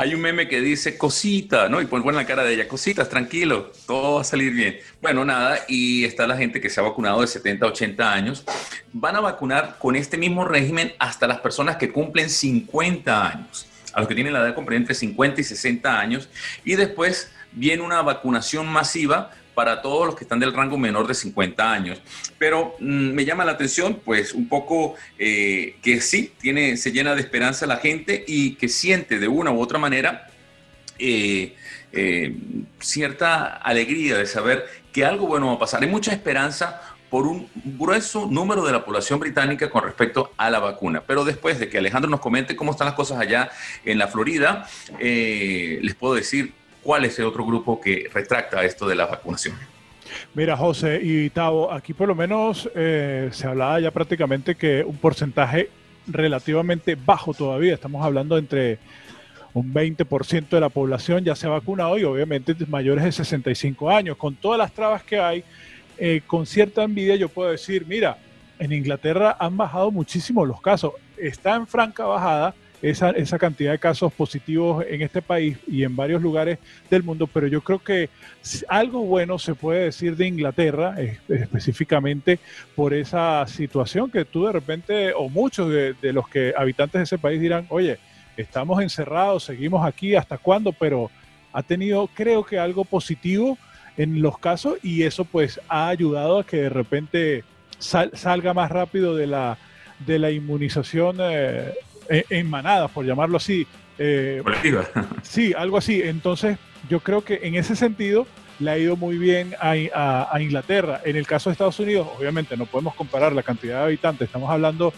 Hay 0.00 0.14
un 0.14 0.20
meme 0.20 0.46
que 0.46 0.60
dice 0.60 0.96
cosita, 0.96 1.68
¿no? 1.68 1.82
Y 1.82 1.86
pone 1.86 2.12
la 2.12 2.24
cara 2.24 2.44
de 2.44 2.54
ella, 2.54 2.68
cositas, 2.68 3.08
tranquilo, 3.08 3.72
todo 3.84 4.14
va 4.14 4.20
a 4.20 4.24
salir 4.24 4.52
bien. 4.52 4.78
Bueno, 5.02 5.24
nada, 5.24 5.58
y 5.66 6.04
está 6.04 6.24
la 6.28 6.36
gente 6.36 6.60
que 6.60 6.70
se 6.70 6.78
ha 6.78 6.84
vacunado 6.84 7.20
de 7.20 7.26
70 7.26 7.66
a 7.66 7.68
80 7.70 8.12
años. 8.12 8.44
Van 8.92 9.16
a 9.16 9.20
vacunar 9.20 9.76
con 9.80 9.96
este 9.96 10.16
mismo 10.16 10.44
régimen 10.44 10.92
hasta 11.00 11.26
las 11.26 11.40
personas 11.40 11.78
que 11.78 11.90
cumplen 11.90 12.30
50 12.30 13.26
años, 13.28 13.66
a 13.92 13.98
los 13.98 14.08
que 14.08 14.14
tienen 14.14 14.34
la 14.34 14.38
edad 14.38 14.46
de 14.46 14.54
comprender 14.54 14.82
entre 14.82 14.94
50 14.94 15.40
y 15.40 15.42
60 15.42 15.98
años. 15.98 16.28
Y 16.64 16.76
después 16.76 17.32
viene 17.50 17.82
una 17.82 18.00
vacunación 18.00 18.68
masiva 18.68 19.32
para 19.58 19.82
todos 19.82 20.06
los 20.06 20.14
que 20.14 20.22
están 20.22 20.38
del 20.38 20.52
rango 20.52 20.78
menor 20.78 21.08
de 21.08 21.14
50 21.14 21.72
años. 21.72 22.00
Pero 22.38 22.76
mmm, 22.78 23.10
me 23.10 23.24
llama 23.24 23.44
la 23.44 23.50
atención, 23.50 24.00
pues, 24.04 24.32
un 24.32 24.48
poco 24.48 24.94
eh, 25.18 25.74
que 25.82 26.00
sí, 26.00 26.32
tiene, 26.40 26.76
se 26.76 26.92
llena 26.92 27.16
de 27.16 27.22
esperanza 27.22 27.66
la 27.66 27.78
gente 27.78 28.24
y 28.28 28.54
que 28.54 28.68
siente 28.68 29.18
de 29.18 29.26
una 29.26 29.50
u 29.50 29.60
otra 29.60 29.80
manera 29.80 30.28
eh, 31.00 31.56
eh, 31.92 32.36
cierta 32.78 33.56
alegría 33.56 34.16
de 34.16 34.26
saber 34.26 34.64
que 34.92 35.04
algo 35.04 35.26
bueno 35.26 35.48
va 35.48 35.54
a 35.54 35.58
pasar. 35.58 35.82
Hay 35.82 35.88
mucha 35.88 36.12
esperanza 36.12 36.80
por 37.10 37.26
un 37.26 37.50
grueso 37.54 38.28
número 38.30 38.64
de 38.64 38.70
la 38.70 38.84
población 38.84 39.18
británica 39.18 39.70
con 39.70 39.82
respecto 39.82 40.34
a 40.36 40.50
la 40.50 40.60
vacuna. 40.60 41.02
Pero 41.04 41.24
después 41.24 41.58
de 41.58 41.68
que 41.68 41.78
Alejandro 41.78 42.08
nos 42.08 42.20
comente 42.20 42.54
cómo 42.54 42.70
están 42.70 42.84
las 42.84 42.94
cosas 42.94 43.18
allá 43.18 43.50
en 43.84 43.98
la 43.98 44.06
Florida, 44.06 44.68
les 45.00 45.96
puedo 45.96 46.14
decir 46.14 46.52
cuál 46.88 47.04
es 47.04 47.18
el 47.18 47.26
otro 47.26 47.44
grupo 47.44 47.78
que 47.78 48.08
retracta 48.14 48.64
esto 48.64 48.88
de 48.88 48.94
la 48.94 49.04
vacunación. 49.04 49.54
Mira, 50.32 50.56
José 50.56 50.98
y 51.02 51.28
Tavo, 51.28 51.70
aquí 51.70 51.92
por 51.92 52.08
lo 52.08 52.14
menos 52.14 52.66
eh, 52.74 53.28
se 53.30 53.46
hablaba 53.46 53.78
ya 53.78 53.90
prácticamente 53.90 54.54
que 54.54 54.82
un 54.82 54.96
porcentaje 54.96 55.68
relativamente 56.06 56.94
bajo 56.94 57.34
todavía, 57.34 57.74
estamos 57.74 58.02
hablando 58.02 58.38
entre 58.38 58.78
un 59.52 59.70
20% 59.74 60.48
de 60.48 60.60
la 60.60 60.70
población 60.70 61.22
ya 61.22 61.36
se 61.36 61.46
ha 61.46 61.50
vacunado 61.50 61.98
y 61.98 62.04
obviamente 62.04 62.56
mayores 62.66 63.04
de 63.04 63.12
65 63.12 63.90
años. 63.90 64.16
Con 64.16 64.34
todas 64.36 64.58
las 64.58 64.72
trabas 64.72 65.02
que 65.02 65.20
hay, 65.20 65.44
eh, 65.98 66.22
con 66.26 66.46
cierta 66.46 66.84
envidia 66.84 67.16
yo 67.16 67.28
puedo 67.28 67.50
decir, 67.50 67.84
mira, 67.86 68.16
en 68.58 68.72
Inglaterra 68.72 69.36
han 69.38 69.58
bajado 69.58 69.90
muchísimo 69.90 70.46
los 70.46 70.62
casos, 70.62 70.94
está 71.18 71.54
en 71.54 71.66
franca 71.66 72.06
bajada, 72.06 72.54
esa, 72.82 73.10
esa, 73.10 73.38
cantidad 73.38 73.72
de 73.72 73.78
casos 73.78 74.12
positivos 74.12 74.84
en 74.88 75.02
este 75.02 75.20
país 75.20 75.58
y 75.66 75.82
en 75.82 75.96
varios 75.96 76.22
lugares 76.22 76.58
del 76.90 77.02
mundo, 77.02 77.26
pero 77.26 77.46
yo 77.46 77.60
creo 77.60 77.78
que 77.80 78.08
algo 78.68 79.04
bueno 79.04 79.38
se 79.38 79.54
puede 79.54 79.84
decir 79.84 80.16
de 80.16 80.26
Inglaterra, 80.26 80.96
específicamente 81.28 82.38
por 82.74 82.94
esa 82.94 83.46
situación 83.46 84.10
que 84.10 84.24
tú 84.24 84.46
de 84.46 84.52
repente, 84.52 85.12
o 85.14 85.28
muchos 85.28 85.70
de, 85.70 86.12
los 86.12 86.28
que 86.28 86.54
habitantes 86.56 87.00
de 87.00 87.04
ese 87.04 87.18
país 87.18 87.40
dirán, 87.40 87.66
oye, 87.68 87.98
estamos 88.36 88.80
encerrados, 88.82 89.44
seguimos 89.44 89.84
aquí, 89.84 90.14
¿hasta 90.14 90.38
cuándo? 90.38 90.72
Pero 90.72 91.10
ha 91.52 91.62
tenido, 91.62 92.08
creo 92.14 92.44
que 92.44 92.58
algo 92.58 92.84
positivo 92.84 93.58
en 93.96 94.22
los 94.22 94.38
casos 94.38 94.78
y 94.82 95.02
eso 95.02 95.24
pues 95.24 95.60
ha 95.68 95.88
ayudado 95.88 96.38
a 96.38 96.46
que 96.46 96.58
de 96.58 96.68
repente 96.68 97.44
sal, 97.78 98.12
salga 98.14 98.54
más 98.54 98.70
rápido 98.70 99.16
de 99.16 99.26
la, 99.26 99.58
de 100.06 100.18
la 100.18 100.30
inmunización 100.30 101.16
eh, 101.20 101.74
en 102.08 102.48
manadas, 102.48 102.90
por 102.90 103.04
llamarlo 103.04 103.36
así. 103.36 103.66
Eh, 103.98 104.42
sí, 105.22 105.52
algo 105.56 105.76
así. 105.78 106.00
Entonces, 106.02 106.58
yo 106.88 107.00
creo 107.00 107.22
que 107.22 107.40
en 107.42 107.54
ese 107.56 107.76
sentido 107.76 108.26
le 108.58 108.70
ha 108.70 108.78
ido 108.78 108.96
muy 108.96 109.18
bien 109.18 109.54
a, 109.60 109.74
a, 109.94 110.34
a, 110.34 110.42
Inglaterra. 110.42 111.00
En 111.04 111.16
el 111.16 111.26
caso 111.26 111.50
de 111.50 111.52
Estados 111.52 111.78
Unidos, 111.80 112.08
obviamente 112.18 112.56
no 112.56 112.66
podemos 112.66 112.94
comparar 112.94 113.32
la 113.32 113.42
cantidad 113.42 113.78
de 113.78 113.84
habitantes, 113.84 114.26
estamos 114.26 114.50
hablando 114.50 114.92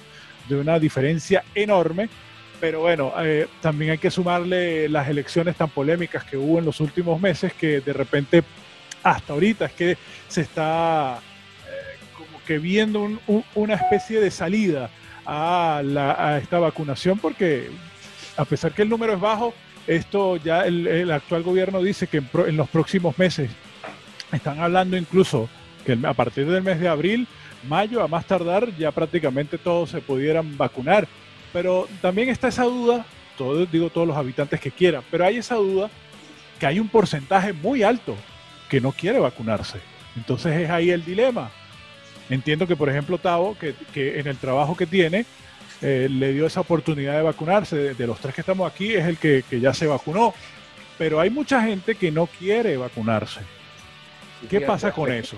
de 0.49 0.57
una 0.57 0.79
diferencia 0.79 1.45
enorme, 1.55 2.09
pero 2.61 2.81
bueno, 2.81 3.13
eh, 3.23 3.49
también 3.61 3.93
hay 3.93 3.99
que 3.99 4.11
sumarle 4.11 4.89
las 4.89 5.09
elecciones 5.09 5.57
tan 5.57 5.69
polémicas 5.69 6.25
que 6.25 6.37
hubo 6.37 6.59
en 6.59 6.65
los 6.65 6.81
últimos 6.81 7.21
meses 7.21 7.53
que 7.53 7.81
de 7.81 7.93
repente, 7.93 8.43
hasta 9.03 9.33
ahorita, 9.33 9.67
es 9.67 9.73
que 9.73 9.99
se 10.29 10.43
está 10.43 11.21
eh, 11.67 11.99
como 12.17 12.43
que 12.45 12.59
viendo 12.59 13.01
un, 13.03 13.21
un, 13.27 13.45
una 13.55 13.75
especie 13.75 14.21
de 14.21 14.31
salida 14.31 14.91
a, 15.33 15.81
la, 15.85 16.17
a 16.19 16.39
esta 16.39 16.59
vacunación 16.59 17.17
porque 17.19 17.71
a 18.37 18.45
pesar 18.45 18.73
que 18.73 18.83
el 18.83 18.89
número 18.89 19.13
es 19.13 19.21
bajo, 19.21 19.55
esto 19.87 20.37
ya 20.37 20.67
el, 20.67 21.11
actual 21.11 21.45
gobierno 21.45 21.81
dice 21.81 22.09
que 22.09 22.23
en, 22.47 22.57
los 22.57 22.69
próximos 22.69 23.17
meses 23.17 23.49
están 24.33 24.59
hablando 24.59 24.97
incluso 24.97 25.49
que 25.87 25.97
a 26.03 26.15
partir 26.15 26.47
del 26.47 26.63
mes 26.63 26.81
de 26.81 26.89
abril, 26.89 27.29
mayo, 27.69 28.03
a 28.03 28.09
más 28.09 28.27
tardar, 28.27 28.77
ya 28.77 28.91
prácticamente 28.91 29.57
todos 29.57 29.91
se 29.91 30.01
pudieran 30.01 30.57
vacunar. 30.59 31.07
Pero 31.53 31.89
también 32.03 32.29
está 32.29 32.49
esa 32.49 32.65
duda, 32.65 33.07
todo, 33.39 33.65
digo 33.67 33.89
todos 33.89 34.07
los 34.07 34.17
habitantes 34.17 34.61
que 34.61 34.71
quieran, 34.71 35.03
pero 35.11 35.25
hay 35.25 35.37
esa 35.37 35.55
duda 35.55 35.91
que 36.59 36.67
hay 36.67 36.81
un 36.81 36.89
porcentaje 36.89 37.53
muy 37.53 37.83
alto 37.83 38.17
que 38.69 38.81
no 38.81 38.93
quiere 38.93 39.19
vacunarse. 39.19 39.79
Entonces 40.17 40.57
es 40.61 40.71
ahí 40.71 40.91
el 40.91 41.05
dilema. 41.05 41.51
Entiendo 42.31 42.67
que, 42.67 42.77
por 42.77 42.89
ejemplo, 42.89 43.19
Tavo, 43.19 43.59
que, 43.59 43.75
que 43.93 44.19
en 44.21 44.27
el 44.27 44.39
trabajo 44.39 44.77
que 44.77 44.87
tiene, 44.87 45.27
eh, 45.83 46.09
le 46.11 46.33
dio 46.33 46.47
esa 46.47 46.61
oportunidad 46.61 47.17
de 47.17 47.23
vacunarse. 47.23 47.77
De, 47.77 47.95
de, 47.95 48.07
los 48.07 48.19
tres 48.19 48.35
que 48.35 48.41
estamos 48.41 48.71
aquí, 48.71 48.95
es 48.95 49.05
el 49.05 49.19
que, 49.19 49.45
que, 49.51 49.61
ya 49.61 49.75
se 49.75 49.87
vacunó. 49.87 50.33
Pero 50.97 51.21
hay 51.21 51.31
mucha 51.31 51.63
gente 51.63 51.95
que 51.95 52.11
no 52.11 52.27
quiere 52.27 52.77
vacunarse. 52.77 53.41
¿Qué 54.49 54.61
pasa 54.61 54.93
con 54.93 55.13
eso? 55.13 55.37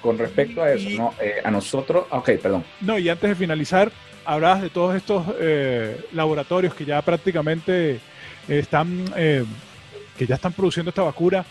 con 0.00 0.18
respecto 0.18 0.62
a 0.62 0.72
eso, 0.72 0.88
¿no? 0.90 1.14
Eh, 1.20 1.40
a 1.42 1.50
nosotros, 1.50 2.06
ok, 2.10 2.30
perdón. 2.42 2.64
No, 2.80 2.98
y 2.98 3.08
antes 3.08 3.28
de 3.28 3.36
finalizar, 3.36 3.90
hablabas 4.24 4.62
de 4.62 4.70
todos 4.70 4.94
estos 4.94 5.24
eh, 5.40 6.00
laboratorios 6.12 6.74
que 6.74 6.84
ya 6.84 7.02
prácticamente 7.02 8.00
están, 8.46 9.04
eh, 9.16 9.44
que 10.16 10.26
ya 10.26 10.36
están 10.36 10.52
produciendo 10.52 10.90
esta 10.90 11.02
vacuna, 11.02 11.44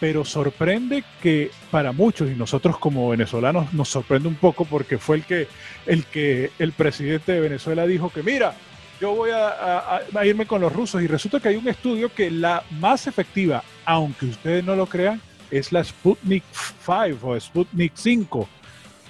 pero 0.00 0.24
sorprende 0.24 1.04
que 1.22 1.50
para 1.70 1.92
muchos, 1.92 2.30
y 2.30 2.34
nosotros 2.34 2.78
como 2.78 3.10
venezolanos 3.10 3.72
nos 3.74 3.90
sorprende 3.90 4.28
un 4.28 4.34
poco 4.34 4.64
porque 4.64 4.98
fue 4.98 5.16
el 5.16 5.24
que 5.24 5.46
el, 5.86 6.04
que 6.06 6.50
el 6.58 6.72
presidente 6.72 7.32
de 7.32 7.40
Venezuela 7.40 7.86
dijo 7.86 8.10
que 8.10 8.22
mira, 8.22 8.54
yo 9.00 9.14
voy 9.14 9.30
a, 9.30 10.00
a 10.14 10.26
irme 10.26 10.46
con 10.46 10.62
los 10.62 10.72
rusos 10.72 11.02
y 11.02 11.06
resulta 11.06 11.38
que 11.38 11.48
hay 11.48 11.56
un 11.56 11.68
estudio 11.68 12.12
que 12.12 12.30
la 12.30 12.64
más 12.80 13.06
efectiva, 13.06 13.62
aunque 13.84 14.26
ustedes 14.26 14.64
no 14.64 14.74
lo 14.74 14.86
crean, 14.86 15.20
es 15.50 15.72
la 15.72 15.84
Sputnik 15.84 16.44
5 16.84 17.18
o 17.22 17.38
Sputnik 17.38 17.92
5, 17.94 18.48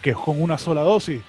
que 0.02 0.10
es 0.10 0.16
con 0.16 0.40
una 0.42 0.58
sola 0.58 0.82
dosis. 0.82 1.22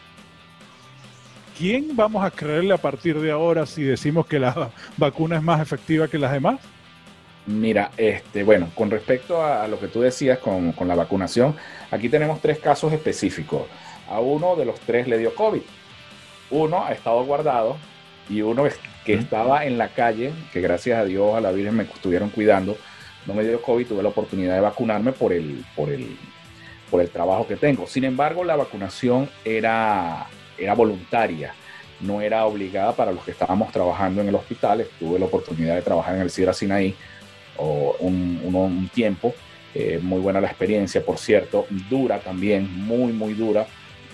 ¿Quién 1.58 1.96
vamos 1.96 2.24
a 2.24 2.32
creerle 2.32 2.74
a 2.74 2.78
partir 2.78 3.20
de 3.20 3.30
ahora 3.30 3.66
si 3.66 3.84
decimos 3.84 4.26
que 4.26 4.40
la 4.40 4.72
vacuna 4.98 5.38
es 5.38 5.44
más 5.44 5.62
efectiva 5.62 6.08
que 6.08 6.18
las 6.18 6.32
demás? 6.32 6.60
Mira, 7.48 7.92
este, 7.98 8.44
bueno, 8.44 8.70
con 8.76 8.92
respecto 8.92 9.44
a, 9.44 9.68
lo 9.68 9.80
que 9.80 9.88
tú 9.88 10.02
decías 10.02 10.38
con, 10.38 10.74
con, 10.74 10.88
la 10.88 10.96
vacunación, 10.96 11.56
aquí 11.90 12.08
tenemos 12.08 12.40
tres 12.40 12.60
casos 12.60 12.94
específicos. 12.94 13.64
A 14.10 14.20
uno 14.20 14.56
de 14.56 14.66
los 14.66 14.80
tres 14.82 15.08
le 15.08 15.18
dio 15.18 15.34
COVID. 15.34 15.62
Uno 16.52 16.86
ha 16.86 16.92
estado 16.92 17.24
guardado 17.24 17.78
y 18.30 18.42
uno 18.42 18.66
que 19.06 19.14
estaba 19.14 19.66
en 19.66 19.78
la 19.78 19.90
calle, 19.90 20.32
que 20.54 20.62
gracias 20.62 21.00
a 21.00 21.06
Dios 21.06 21.36
a 21.36 21.42
la 21.42 21.52
Virgen 21.52 21.76
me 21.76 21.84
estuvieron 21.84 22.30
cuidando, 22.30 22.78
no 23.26 23.34
me 23.34 23.44
dio 23.44 23.62
COVID, 23.62 23.88
tuve 23.88 24.04
la 24.04 24.10
oportunidad 24.10 24.56
de 24.56 24.62
vacunarme 24.62 25.12
por 25.12 25.34
el, 25.34 25.66
por 25.76 25.90
el, 25.90 26.18
por 26.90 27.02
el 27.02 27.10
trabajo 27.10 27.48
que 27.48 27.56
tengo. 27.56 27.88
Sin 27.88 28.04
embargo, 28.04 28.44
la 28.44 28.56
vacunación 28.56 29.30
era, 29.44 30.28
era 30.58 30.74
voluntaria, 30.76 31.54
no 32.00 32.22
era 32.22 32.46
obligada 32.46 32.94
para 32.96 33.12
los 33.12 33.24
que 33.24 33.32
estábamos 33.32 33.72
trabajando 33.72 34.22
en 34.22 34.28
el 34.28 34.36
hospital. 34.36 34.86
Tuve 35.00 35.20
la 35.20 35.26
oportunidad 35.26 35.76
de 35.76 35.82
trabajar 35.82 36.16
en 36.16 36.22
el 36.22 36.30
Sierra 36.30 36.54
Sinaí 36.54 36.96
o 37.58 37.96
un, 38.00 38.42
un, 38.44 38.90
tiempo. 38.90 39.34
Eh, 39.74 40.00
muy 40.02 40.20
buena 40.20 40.42
la 40.42 40.48
experiencia, 40.48 41.04
por 41.04 41.18
cierto, 41.18 41.66
dura 41.90 42.20
también, 42.20 42.70
muy, 42.86 43.14
muy 43.14 43.34
dura. 43.34 43.66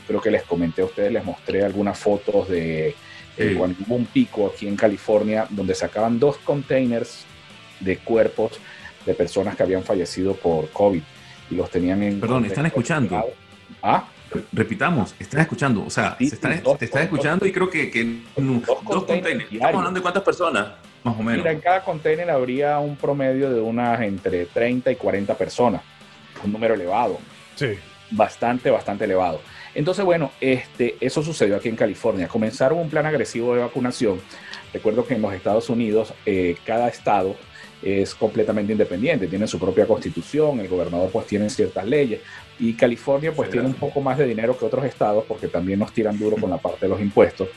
Creo 0.05 0.21
que 0.21 0.31
les 0.31 0.43
comenté 0.43 0.81
a 0.81 0.85
ustedes, 0.85 1.11
les 1.11 1.23
mostré 1.23 1.63
algunas 1.63 1.97
fotos 1.97 2.47
de 2.47 2.95
eh, 3.37 3.55
cuando 3.55 3.77
hubo 3.85 3.95
un 3.95 4.05
pico 4.05 4.47
aquí 4.47 4.67
en 4.67 4.75
California 4.75 5.45
donde 5.49 5.75
sacaban 5.75 6.19
dos 6.19 6.37
containers 6.37 7.25
de 7.79 7.97
cuerpos 7.97 8.59
de 9.05 9.13
personas 9.13 9.55
que 9.55 9.63
habían 9.63 9.83
fallecido 9.83 10.33
por 10.33 10.69
COVID 10.71 11.01
y 11.51 11.55
los 11.55 11.69
tenían 11.69 12.01
en... 12.01 12.19
Perdón, 12.19 12.45
¿están 12.45 12.65
escuchando? 12.65 13.23
¿Ah? 13.81 14.07
Repitamos, 14.51 15.15
están 15.19 15.41
escuchando, 15.41 15.85
o 15.85 15.89
sea, 15.89 16.17
se 16.19 16.25
están, 16.25 16.61
te 16.77 16.85
están 16.85 17.03
escuchando 17.03 17.45
y 17.45 17.51
creo 17.51 17.69
que, 17.69 17.89
que 17.89 18.21
dos, 18.35 19.05
containers. 19.05 19.51
Estamos 19.51 19.75
hablando 19.75 19.99
de 19.99 20.01
cuántas 20.01 20.23
personas, 20.23 20.67
más 21.09 21.19
o 21.19 21.23
menos. 21.23 21.39
Mira, 21.39 21.51
en 21.51 21.61
cada 21.61 21.83
container 21.83 22.29
habría 22.29 22.79
un 22.79 22.95
promedio 22.95 23.49
de 23.49 23.61
unas 23.61 23.99
entre 24.01 24.45
30 24.45 24.91
y 24.91 24.95
40 24.95 25.35
personas, 25.35 25.81
un 26.43 26.51
número 26.51 26.73
elevado. 26.73 27.19
Sí. 27.55 27.77
Bastante, 28.11 28.69
bastante 28.69 29.05
elevado. 29.05 29.41
Entonces, 29.75 30.03
bueno, 30.05 30.31
este, 30.39 30.95
eso 30.99 31.21
sucedió 31.21 31.57
aquí 31.57 31.69
en 31.69 31.75
California. 31.75 32.27
Comenzaron 32.27 32.79
un 32.79 32.89
plan 32.89 33.05
agresivo 33.05 33.53
de 33.53 33.61
vacunación. 33.61 34.19
Recuerdo 34.73 35.05
que 35.05 35.15
en 35.15 35.21
los 35.21 35.33
Estados 35.33 35.69
Unidos, 35.69 36.13
eh, 36.25 36.55
cada 36.65 36.87
estado 36.87 37.35
es 37.81 38.15
completamente 38.15 38.71
independiente, 38.71 39.27
tiene 39.27 39.47
su 39.47 39.59
propia 39.59 39.85
constitución, 39.85 40.59
el 40.59 40.67
gobernador 40.67 41.09
pues 41.11 41.27
tiene 41.27 41.49
ciertas 41.49 41.85
leyes 41.85 42.21
y 42.59 42.73
California 42.73 43.31
pues 43.31 43.51
tiene 43.51 43.67
un 43.67 43.75
poco 43.75 44.01
más 44.01 44.17
de 44.17 44.25
dinero 44.25 44.57
que 44.57 44.65
otros 44.65 44.83
estados 44.85 45.23
porque 45.27 45.47
también 45.47 45.79
nos 45.79 45.93
tiran 45.93 46.17
duro 46.17 46.37
con 46.37 46.49
la 46.49 46.57
parte 46.57 46.85
de 46.85 46.89
los 46.89 46.99
impuestos, 46.99 47.49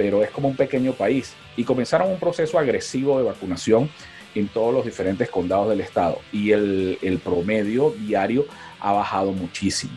pero 0.00 0.22
es 0.24 0.30
como 0.30 0.48
un 0.48 0.56
pequeño 0.56 0.94
país 0.94 1.34
y 1.58 1.64
comenzaron 1.64 2.08
un 2.08 2.18
proceso 2.18 2.58
agresivo 2.58 3.18
de 3.18 3.24
vacunación 3.24 3.90
en 4.34 4.48
todos 4.48 4.72
los 4.72 4.86
diferentes 4.86 5.28
condados 5.28 5.68
del 5.68 5.82
estado 5.82 6.20
y 6.32 6.52
el, 6.52 7.20
promedio 7.22 7.90
diario 7.90 8.46
ha 8.80 8.92
bajado 8.92 9.32
muchísimo. 9.32 9.92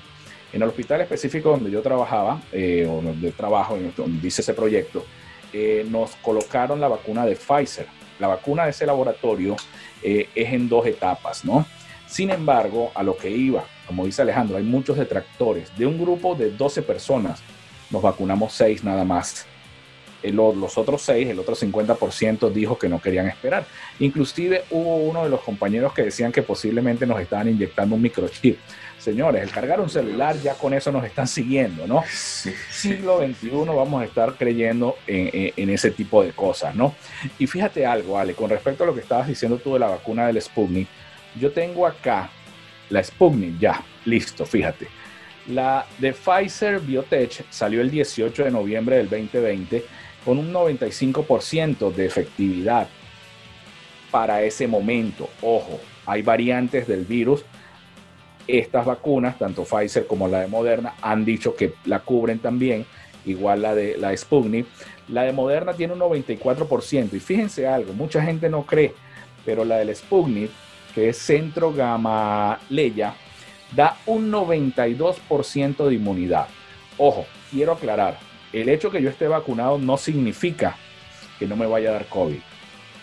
En 0.51 0.62
el 0.62 0.67
hospital 0.67 1.00
específico 1.00 1.51
donde 1.51 1.72
yo 1.72 1.81
trabajaba, 1.81 2.41
eh, 2.51 2.86
o 2.86 3.01
donde 3.01 3.31
trabajo, 3.31 3.79
donde 3.95 4.22
dice 4.22 4.41
ese 4.41 4.53
proyecto, 4.53 5.05
eh, 5.53 5.86
nos 5.89 6.17
colocaron 6.17 6.81
la 6.81 6.89
vacuna 6.89 7.25
de 7.25 7.38
Pfizer 7.38 7.88
la 8.19 8.27
vacuna 8.27 8.65
de 8.65 8.72
ese 8.72 8.86
laboratorio 8.86 9.55
eh, 10.03 10.27
es 10.36 10.51
en 10.51 10.67
dos 10.67 10.86
etapas, 10.86 11.45
¿no? 11.45 11.65
Sin 12.07 12.29
embargo, 12.29 12.91
a 12.93 13.03
lo 13.03 13.15
que 13.15 13.29
iba, 13.29 13.63
como 13.88 14.05
dice 14.05 14.22
Alejandro, 14.22 14.57
hay 14.57 14.63
muchos 14.63 14.98
detractores. 14.98 15.75
De 15.77 15.86
un 15.86 15.98
grupo 15.98 16.36
de 16.36 16.51
12 16.51 16.81
personas, 16.81 17.41
nos 17.89 18.01
vacunamos 18.01 18.51
6 18.51 18.83
nada 18.83 19.05
más. 19.05 19.48
Los 20.32 20.77
otros 20.77 21.01
6, 21.01 21.30
el 21.30 21.39
otro 21.39 21.56
50% 21.56 22.51
dijo 22.51 22.77
que 22.77 22.88
no 22.88 23.01
querían 23.01 23.27
esperar. 23.27 23.65
Inclusive 24.00 24.63
hubo 24.70 24.98
uno 24.98 25.24
de 25.24 25.30
los 25.30 25.42
compañeros 25.42 25.94
que 25.94 26.03
decían 26.03 26.32
que 26.32 26.42
posiblemente 26.42 27.06
nos 27.06 27.20
estaban 27.20 27.50
inyectando 27.50 27.96
un 27.96 28.01
microchip. 28.01 28.58
Señores, 28.98 29.44
el 29.44 29.51
cargar 29.51 29.82
un 29.82 29.89
celular 29.89 30.38
ya 30.42 30.53
con 30.53 30.74
eso 30.74 30.89
nos 30.89 31.03
están 31.03 31.27
siguiendo, 31.27 31.86
¿no? 31.86 32.03
Siglo 32.10 33.20
XXI 33.20 33.50
vamos 33.50 34.01
a 34.01 34.06
estar 34.06 34.36
creyendo 34.36 34.96
en, 35.06 35.70
ese 35.70 35.92
tipo 35.92 36.24
de 36.24 36.32
cosas, 36.32 36.74
¿no? 36.74 36.96
Y 37.38 37.46
fíjate 37.46 37.86
algo, 37.86 38.18
Ale, 38.18 38.34
con 38.34 38.50
respecto 38.50 38.86
a 38.86 38.88
lo 38.88 38.94
que 38.94 39.01
estabas 39.01 39.27
diciendo 39.27 39.58
tú 39.58 39.74
de 39.74 39.80
la 39.80 39.88
vacuna 39.88 40.27
del 40.27 40.42
Sputnik, 40.42 40.88
yo 41.38 41.51
tengo 41.51 41.86
acá 41.86 42.30
la 42.89 43.03
Sputnik, 43.03 43.60
ya, 43.60 43.84
listo, 44.06 44.46
fíjate. 44.46 44.88
La 45.48 45.86
de 45.98 46.13
Pfizer 46.13 46.80
Biotech 46.80 47.44
salió 47.50 47.82
el 47.82 47.92
18 47.92 48.46
de 48.46 48.51
noviembre 48.51 48.96
del 48.98 49.10
2020 49.10 49.84
con 50.25 50.38
un 50.38 50.53
95% 50.53 51.94
de 51.94 52.06
efectividad 52.06 52.88
para 54.12 54.44
ese 54.44 54.68
momento. 54.68 55.30
Ojo, 55.42 55.80
hay 56.06 56.22
variantes 56.22 56.88
del 56.88 57.06
virus 57.06 57.44
estas 58.48 58.86
vacunas, 58.86 59.38
tanto 59.38 59.63
Pfizer 59.63 60.06
como 60.08 60.27
la 60.27 60.42
de 60.42 60.48
Moderna, 60.48 60.96
han 61.01 61.24
dicho 61.25 61.56
que 61.56 61.74
la 61.86 62.00
cubren 62.00 62.39
también, 62.39 62.86
igual 63.25 63.62
la 63.62 63.74
de 63.74 63.98
la 63.98 64.15
Sputnik. 64.15 64.68
La 65.10 65.24
de 65.24 65.32
Moderna 65.32 65.74
tiene 65.74 65.94
un 65.94 66.00
94%. 66.00 67.13
Y 67.13 67.20
fíjense 67.20 67.68
algo, 67.68 67.94
mucha 67.94 68.22
gente 68.22 68.50
no 68.50 68.65
cree, 68.65 68.94
pero 69.46 69.63
la 69.63 69.77
del 69.77 69.96
Sputnik, 69.96 70.51
que 70.94 71.10
es 71.10 71.18
centro 71.18 71.74
gamma 71.74 72.60
leya, 72.70 73.15
da 73.75 73.98
un 74.06 74.32
92% 74.32 75.88
de 75.88 75.96
inmunidad. 75.96 76.48
Ojo, 76.98 77.25
quiero 77.50 77.74
aclarar, 77.74 78.18
el 78.53 78.69
hecho 78.69 78.91
que 78.91 79.01
yo 79.01 79.10
esté 79.10 79.27
vacunado 79.27 79.77
no 79.77 79.98
significa 79.98 80.77
que 81.39 81.48
no 81.48 81.55
me 81.55 81.65
vaya 81.65 81.89
a 81.89 81.93
dar 81.93 82.05
COVID. 82.05 82.39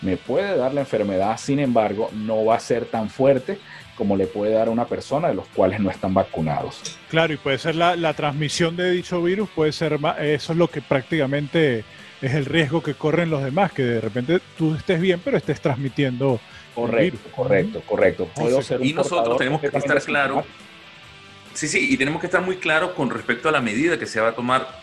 Me 0.01 0.17
puede 0.17 0.57
dar 0.57 0.73
la 0.73 0.81
enfermedad, 0.81 1.37
sin 1.37 1.59
embargo, 1.59 2.09
no 2.13 2.43
va 2.43 2.55
a 2.55 2.59
ser 2.59 2.85
tan 2.85 3.09
fuerte 3.09 3.59
como 3.95 4.15
le 4.17 4.25
puede 4.25 4.53
dar 4.53 4.67
a 4.67 4.71
una 4.71 4.85
persona 4.85 5.27
de 5.27 5.35
los 5.35 5.47
cuales 5.49 5.79
no 5.79 5.91
están 5.91 6.13
vacunados. 6.13 6.81
Claro, 7.09 7.33
y 7.33 7.37
puede 7.37 7.59
ser 7.59 7.75
la, 7.75 8.13
transmisión 8.13 8.75
de 8.75 8.89
dicho 8.89 9.21
virus, 9.21 9.47
puede 9.49 9.71
ser 9.71 9.99
eso 10.19 10.53
es 10.53 10.57
lo 10.57 10.69
que 10.69 10.81
prácticamente 10.81 11.83
es 12.19 12.33
el 12.33 12.45
riesgo 12.45 12.81
que 12.81 12.95
corren 12.95 13.29
los 13.29 13.43
demás, 13.43 13.71
que 13.73 13.83
de 13.83 14.01
repente 14.01 14.39
tú 14.57 14.73
estés 14.73 14.99
bien, 14.99 15.21
pero 15.23 15.37
estés 15.37 15.61
transmitiendo. 15.61 16.39
Correcto, 16.73 17.19
correcto, 17.35 17.81
correcto. 17.85 18.27
y 18.81 18.93
nosotros 18.93 19.37
tenemos 19.37 19.61
que 19.61 19.67
estar 19.67 20.01
claros. 20.01 20.45
Sí, 21.53 21.67
sí, 21.67 21.93
y 21.93 21.97
tenemos 21.97 22.21
que 22.21 22.27
estar 22.27 22.41
muy 22.41 22.55
claros 22.55 22.91
con 22.91 23.09
respecto 23.09 23.49
a 23.49 23.51
la 23.51 23.61
medida 23.61 23.99
que 23.99 24.05
se 24.05 24.21
va 24.21 24.29
a 24.29 24.31
tomar 24.31 24.81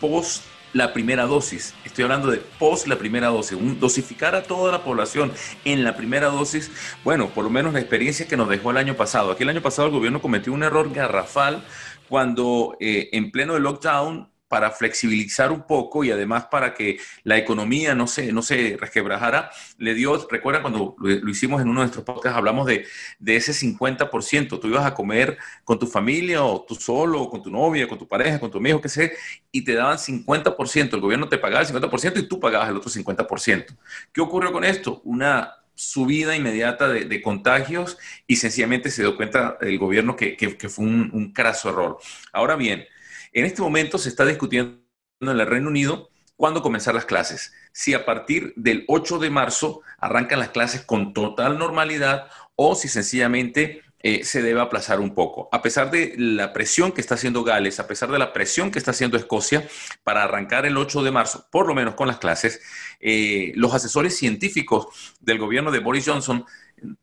post 0.00 0.44
la 0.72 0.92
primera 0.92 1.26
dosis. 1.26 1.74
Estoy 1.84 2.04
hablando 2.04 2.30
de 2.30 2.38
post 2.38 2.86
la 2.86 2.96
primera 2.96 3.28
dosis. 3.28 3.58
dosificar 3.80 4.34
a 4.34 4.42
toda 4.42 4.72
la 4.72 4.84
población 4.84 5.32
en 5.64 5.84
la 5.84 5.96
primera 5.96 6.28
dosis, 6.28 6.70
bueno, 7.04 7.30
por 7.30 7.44
lo 7.44 7.50
menos 7.50 7.72
la 7.72 7.80
experiencia 7.80 8.28
que 8.28 8.36
nos 8.36 8.48
dejó 8.48 8.70
el 8.70 8.76
año 8.76 8.96
pasado. 8.96 9.32
Aquí 9.32 9.42
el 9.42 9.48
año 9.48 9.62
pasado 9.62 9.88
el 9.88 9.94
gobierno 9.94 10.20
cometió 10.20 10.52
un 10.52 10.62
error 10.62 10.92
garrafal 10.92 11.64
cuando 12.08 12.76
eh, 12.80 13.08
en 13.12 13.30
pleno 13.30 13.54
de 13.54 13.60
lockdown 13.60 14.28
para 14.50 14.72
flexibilizar 14.72 15.52
un 15.52 15.62
poco 15.62 16.02
y 16.02 16.10
además 16.10 16.46
para 16.46 16.74
que 16.74 16.98
la 17.22 17.38
economía 17.38 17.94
no 17.94 18.08
se, 18.08 18.32
no 18.32 18.42
se 18.42 18.76
resquebrajara, 18.80 19.52
le 19.78 19.94
dio, 19.94 20.26
recuerda 20.28 20.60
cuando 20.60 20.96
lo, 20.98 21.30
hicimos 21.30 21.62
en 21.62 21.68
uno 21.68 21.82
de 21.82 21.84
nuestros 21.84 22.04
podcasts, 22.04 22.36
hablamos 22.36 22.66
de, 22.66 22.84
de, 23.20 23.36
ese 23.36 23.52
50%, 23.52 24.60
tú 24.60 24.66
ibas 24.66 24.84
a 24.84 24.92
comer 24.92 25.38
con 25.62 25.78
tu 25.78 25.86
familia 25.86 26.42
o 26.42 26.64
tú 26.66 26.74
solo, 26.74 27.22
o 27.22 27.30
con 27.30 27.44
tu 27.44 27.48
novia, 27.48 27.86
con 27.86 27.96
tu 27.96 28.08
pareja, 28.08 28.40
con 28.40 28.50
tu 28.50 28.58
amigo, 28.58 28.80
qué 28.80 28.88
sé, 28.88 29.12
y 29.52 29.62
te 29.62 29.74
daban 29.74 29.98
50%, 29.98 30.94
el 30.94 31.00
gobierno 31.00 31.28
te 31.28 31.38
pagaba 31.38 31.62
el 31.62 31.68
50% 31.68 32.18
y 32.18 32.26
tú 32.26 32.40
pagabas 32.40 32.70
el 32.70 32.76
otro 32.76 32.90
50%. 32.90 33.66
¿Qué 34.12 34.20
ocurrió 34.20 34.50
con 34.50 34.64
esto? 34.64 35.00
Una 35.04 35.54
subida 35.76 36.34
inmediata 36.34 36.88
de, 36.88 37.22
contagios 37.22 37.98
y 38.26 38.34
sencillamente 38.34 38.90
se 38.90 39.02
dio 39.02 39.16
cuenta 39.16 39.58
el 39.60 39.78
gobierno 39.78 40.16
que, 40.16 40.36
que, 40.36 40.68
fue 40.68 40.86
un, 40.86 41.08
un 41.12 41.32
craso 41.32 41.70
error. 41.70 41.98
Ahora 42.32 42.56
bien, 42.56 42.84
en 43.32 43.44
este 43.44 43.62
momento 43.62 43.98
se 43.98 44.08
está 44.08 44.24
discutiendo 44.24 44.80
en 45.20 45.28
el 45.28 45.46
Reino 45.46 45.68
Unido 45.68 46.10
cuándo 46.36 46.62
comenzar 46.62 46.94
las 46.94 47.04
clases. 47.04 47.52
Si 47.72 47.92
a 47.92 48.04
partir 48.04 48.54
del 48.56 48.84
8 48.88 49.18
de 49.18 49.30
marzo 49.30 49.82
arrancan 49.98 50.38
las 50.38 50.48
clases 50.48 50.82
con 50.82 51.12
total 51.12 51.58
normalidad 51.58 52.28
o 52.56 52.74
si 52.74 52.88
sencillamente 52.88 53.82
eh, 54.02 54.24
se 54.24 54.40
debe 54.40 54.62
aplazar 54.62 54.98
un 54.98 55.14
poco. 55.14 55.50
A 55.52 55.60
pesar 55.60 55.90
de 55.90 56.14
la 56.16 56.54
presión 56.54 56.92
que 56.92 57.02
está 57.02 57.16
haciendo 57.16 57.44
Gales, 57.44 57.78
a 57.78 57.86
pesar 57.86 58.10
de 58.10 58.18
la 58.18 58.32
presión 58.32 58.70
que 58.70 58.78
está 58.78 58.92
haciendo 58.92 59.18
Escocia 59.18 59.68
para 60.02 60.22
arrancar 60.22 60.64
el 60.64 60.78
8 60.78 61.02
de 61.02 61.10
marzo, 61.10 61.46
por 61.50 61.68
lo 61.68 61.74
menos 61.74 61.94
con 61.94 62.08
las 62.08 62.18
clases, 62.18 62.62
eh, 63.00 63.52
los 63.56 63.74
asesores 63.74 64.16
científicos 64.16 64.86
del 65.20 65.38
gobierno 65.38 65.70
de 65.70 65.80
Boris 65.80 66.06
Johnson 66.06 66.46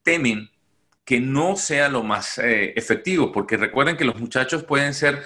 temen 0.02 0.50
que 1.08 1.22
no 1.22 1.56
sea 1.56 1.88
lo 1.88 2.04
más 2.04 2.38
eh, 2.38 2.74
efectivo, 2.76 3.32
porque 3.32 3.56
recuerden 3.56 3.96
que 3.96 4.04
los 4.04 4.20
muchachos 4.20 4.66
pueden 4.66 4.94
ser 4.94 5.24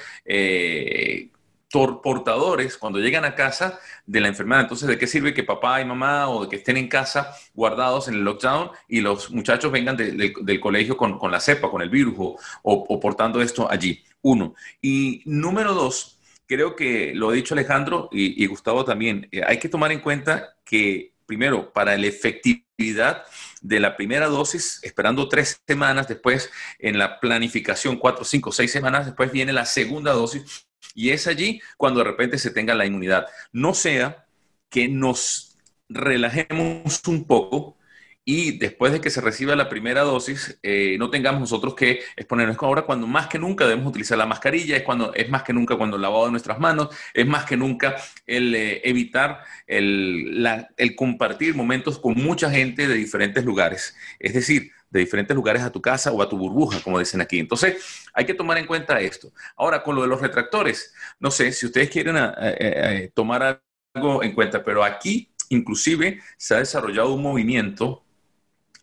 portadores 2.03 2.77
cuando 2.77 2.99
llegan 2.99 3.25
a 3.25 3.33
casa 3.33 3.79
de 4.05 4.21
la 4.21 4.27
enfermedad. 4.27 4.61
Entonces, 4.61 4.87
¿de 4.87 4.99
qué 4.99 5.07
sirve 5.07 5.33
que 5.33 5.43
papá 5.43 5.81
y 5.81 5.85
mamá 5.85 6.27
o 6.27 6.47
que 6.47 6.57
estén 6.57 6.77
en 6.77 6.87
casa 6.87 7.35
guardados 7.55 8.07
en 8.09 8.13
el 8.13 8.23
lockdown 8.23 8.69
y 8.87 9.01
los 9.01 9.31
muchachos 9.31 9.71
vengan 9.71 9.97
del 9.97 10.59
colegio 10.59 10.95
con, 10.95 11.31
la 11.31 11.39
cepa, 11.39 11.71
con 11.71 11.81
el 11.81 11.89
virus 11.89 12.13
o, 12.61 12.99
portando 12.99 13.41
esto 13.41 13.67
allí? 13.71 14.03
Uno. 14.21 14.53
Y 14.83 15.23
número 15.25 15.73
dos, 15.73 16.19
creo 16.45 16.75
que 16.75 17.13
lo 17.15 17.31
ha 17.31 17.33
dicho 17.33 17.55
Alejandro 17.55 18.07
y, 18.11 18.45
Gustavo 18.45 18.85
también, 18.85 19.27
eh, 19.31 19.41
hay 19.43 19.57
que 19.57 19.67
tomar 19.67 19.91
en 19.91 20.01
cuenta 20.01 20.57
que 20.63 21.13
primero, 21.25 21.71
para 21.71 21.97
la 21.97 22.05
efectividad 22.05 23.23
de 23.61 23.79
la 23.79 23.95
primera 23.95 24.27
dosis, 24.27 24.79
esperando 24.81 25.29
tres 25.29 25.61
semanas 25.67 26.07
después, 26.07 26.49
en 26.79 26.97
la 26.97 27.19
planificación, 27.19 27.97
cuatro, 27.97 28.25
cinco, 28.25 28.51
seis 28.51 28.71
semanas 28.71 29.05
después 29.05 29.31
viene 29.31 29.53
la 29.53 29.65
segunda 29.65 30.13
dosis 30.13 30.67
y 30.95 31.11
es 31.11 31.27
allí 31.27 31.61
cuando 31.77 31.99
de 31.99 32.05
repente 32.05 32.37
se 32.37 32.51
tenga 32.51 32.73
la 32.73 32.85
inmunidad. 32.85 33.27
No 33.51 33.73
sea 33.73 34.25
que 34.69 34.87
nos 34.87 35.57
relajemos 35.87 37.01
un 37.07 37.25
poco 37.25 37.77
y 38.23 38.59
después 38.59 38.93
de 38.93 39.01
que 39.01 39.09
se 39.09 39.19
reciba 39.19 39.55
la 39.55 39.67
primera 39.67 40.01
dosis, 40.01 40.59
eh, 40.61 40.95
no 40.99 41.09
tengamos 41.09 41.41
nosotros 41.41 41.73
que 41.73 42.01
exponernos. 42.15 42.55
Ahora, 42.61 42.83
cuando 42.83 43.07
más 43.07 43.27
que 43.27 43.39
nunca 43.39 43.65
debemos 43.65 43.87
utilizar 43.87 44.17
la 44.17 44.27
mascarilla, 44.27 44.77
es, 44.77 44.83
cuando, 44.83 45.11
es 45.15 45.27
más 45.29 45.41
que 45.41 45.53
nunca 45.53 45.75
cuando 45.75 45.95
el 45.95 46.03
lavado 46.03 46.25
de 46.25 46.31
nuestras 46.31 46.59
manos, 46.59 46.89
es 47.15 47.25
más 47.25 47.45
que 47.45 47.57
nunca 47.57 47.95
el 48.27 48.53
eh, 48.53 48.81
evitar 48.83 49.39
el, 49.65 50.95
compartir 50.95 51.55
momentos 51.55 51.97
con 51.97 52.13
mucha 52.13 52.51
gente 52.51 52.87
de 52.87 52.93
diferentes 52.93 53.43
lugares. 53.43 53.95
Es 54.19 54.33
decir, 54.33 54.71
de 54.91 54.99
diferentes 54.99 55.35
lugares 55.35 55.63
a 55.63 55.71
tu 55.71 55.81
casa 55.81 56.11
o 56.11 56.21
a 56.21 56.29
tu 56.29 56.37
burbuja, 56.37 56.79
como 56.81 56.99
dicen 56.99 57.21
aquí. 57.21 57.39
Entonces, 57.39 58.07
hay 58.13 58.25
que 58.25 58.35
tomar 58.35 58.59
en 58.59 58.67
cuenta 58.67 58.99
esto. 58.99 59.33
Ahora, 59.55 59.81
con 59.81 59.95
lo 59.95 60.03
de 60.03 60.07
los 60.07 60.21
retractores, 60.21 60.93
no 61.19 61.31
sé 61.31 61.51
si 61.53 61.65
ustedes 61.65 61.89
quieren 61.89 62.17
eh, 62.17 62.33
eh, 62.37 63.11
tomar 63.15 63.63
algo 63.93 64.21
en 64.21 64.33
cuenta, 64.33 64.63
pero 64.63 64.83
aquí 64.83 65.31
inclusive 65.49 66.21
se 66.37 66.55
ha 66.55 66.59
desarrollado 66.59 67.13
un 67.13 67.21
movimiento 67.21 68.00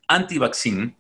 anti-vaccine, 0.08 0.96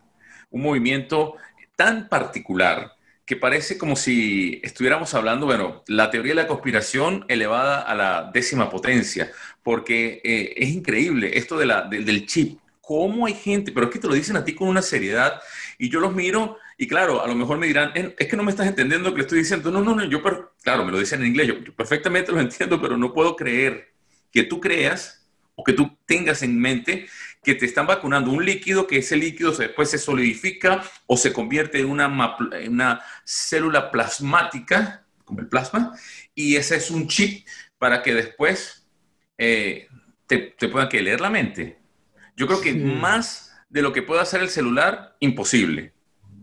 un 0.50 0.62
movimiento 0.62 1.36
tan 1.76 2.08
particular 2.08 2.92
que 3.26 3.36
parece 3.36 3.76
como 3.76 3.94
si 3.94 4.60
estuviéramos 4.62 5.12
hablando, 5.14 5.44
bueno, 5.44 5.82
la 5.86 6.10
teoría 6.10 6.32
de 6.32 6.42
la 6.42 6.46
conspiración 6.46 7.24
elevada 7.28 7.82
a 7.82 7.94
la 7.94 8.30
décima 8.32 8.70
potencia, 8.70 9.30
porque 9.62 10.22
es 10.56 10.70
increíble 10.70 11.36
esto 11.36 11.58
de 11.58 11.66
del 11.90 12.26
chip 12.26 12.58
cómo 12.88 13.26
hay 13.26 13.34
gente, 13.34 13.70
pero 13.70 13.86
es 13.86 13.92
que 13.92 13.98
te 13.98 14.08
lo 14.08 14.14
dicen 14.14 14.36
a 14.38 14.44
ti 14.46 14.54
con 14.54 14.66
una 14.66 14.80
seriedad 14.80 15.42
y 15.76 15.90
yo 15.90 16.00
los 16.00 16.14
miro 16.14 16.56
y 16.78 16.86
claro, 16.86 17.22
a 17.22 17.26
lo 17.26 17.34
mejor 17.34 17.58
me 17.58 17.66
dirán, 17.66 17.92
es 17.94 18.28
que 18.28 18.34
no 18.34 18.42
me 18.42 18.50
estás 18.50 18.66
entendiendo 18.66 19.10
lo 19.10 19.14
que 19.14 19.20
estoy 19.20 19.40
diciendo. 19.40 19.70
No, 19.70 19.82
no, 19.82 19.94
no, 19.94 20.04
yo, 20.04 20.22
claro, 20.62 20.86
me 20.86 20.92
lo 20.92 20.98
dicen 20.98 21.20
en 21.20 21.26
inglés, 21.26 21.48
yo, 21.48 21.74
perfectamente 21.74 22.32
lo 22.32 22.40
entiendo, 22.40 22.80
pero 22.80 22.96
no 22.96 23.12
puedo 23.12 23.36
creer 23.36 23.92
que 24.32 24.44
tú 24.44 24.58
creas 24.58 25.28
o 25.54 25.62
que 25.64 25.74
tú 25.74 25.98
tengas 26.06 26.42
en 26.42 26.58
mente 26.58 27.08
que 27.42 27.54
te 27.54 27.66
están 27.66 27.86
vacunando 27.86 28.30
un 28.30 28.44
líquido, 28.44 28.86
que 28.86 28.98
ese 28.98 29.16
líquido 29.16 29.52
después 29.52 29.90
se 29.90 29.98
solidifica 29.98 30.82
o 31.06 31.16
se 31.16 31.32
convierte 31.32 31.80
en 31.80 31.90
una, 31.90 32.36
una 32.68 33.00
célula 33.24 33.90
plasmática, 33.90 35.04
como 35.24 35.40
el 35.40 35.48
plasma, 35.48 35.94
y 36.34 36.56
ese 36.56 36.76
es 36.76 36.90
un 36.90 37.08
chip 37.08 37.46
para 37.78 38.02
que 38.02 38.14
después 38.14 38.86
eh, 39.36 39.88
te, 40.26 40.38
te 40.58 40.68
puedan 40.68 40.88
que 40.88 41.02
leer 41.02 41.20
la 41.20 41.30
mente. 41.30 41.78
Yo 42.36 42.46
creo 42.46 42.60
que 42.60 42.74
más 42.74 43.52
de 43.68 43.82
lo 43.82 43.92
que 43.92 44.02
puede 44.02 44.20
hacer 44.20 44.42
el 44.42 44.48
celular, 44.48 45.16
imposible. 45.20 45.92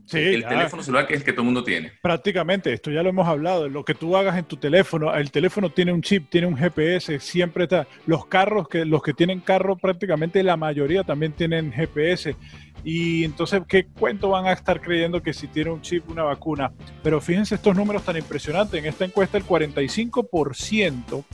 Sí, 0.05 0.19
el 0.19 0.45
teléfono 0.45 0.83
celular 0.83 1.07
que 1.07 1.15
es 1.15 1.21
el 1.21 1.25
que 1.25 1.33
todo 1.33 1.41
el 1.41 1.45
mundo 1.45 1.63
tiene. 1.63 1.93
Prácticamente, 2.01 2.71
esto 2.71 2.91
ya 2.91 3.01
lo 3.01 3.09
hemos 3.09 3.27
hablado. 3.27 3.67
Lo 3.67 3.83
que 3.83 3.95
tú 3.95 4.15
hagas 4.15 4.37
en 4.37 4.45
tu 4.45 4.57
teléfono, 4.57 5.13
el 5.15 5.31
teléfono 5.31 5.69
tiene 5.71 5.91
un 5.91 6.01
chip, 6.01 6.29
tiene 6.29 6.47
un 6.47 6.55
GPS, 6.55 7.19
siempre 7.19 7.63
está. 7.63 7.87
Los 8.05 8.25
carros, 8.27 8.67
que 8.67 8.85
los 8.85 9.01
que 9.01 9.13
tienen 9.13 9.39
carro, 9.39 9.75
prácticamente 9.75 10.43
la 10.43 10.57
mayoría 10.57 11.03
también 11.03 11.33
tienen 11.33 11.71
GPS. 11.71 12.35
Y 12.83 13.23
entonces, 13.23 13.63
¿qué 13.67 13.87
cuento 13.87 14.29
van 14.29 14.45
a 14.45 14.53
estar 14.53 14.79
creyendo 14.79 15.23
que 15.23 15.33
si 15.33 15.47
tiene 15.47 15.71
un 15.71 15.81
chip, 15.81 16.07
una 16.09 16.23
vacuna? 16.23 16.71
Pero 17.01 17.19
fíjense 17.19 17.55
estos 17.55 17.75
números 17.75 18.03
tan 18.03 18.15
impresionantes. 18.15 18.79
En 18.79 18.85
esta 18.85 19.05
encuesta, 19.05 19.37
el 19.37 19.45
45% 19.45 21.25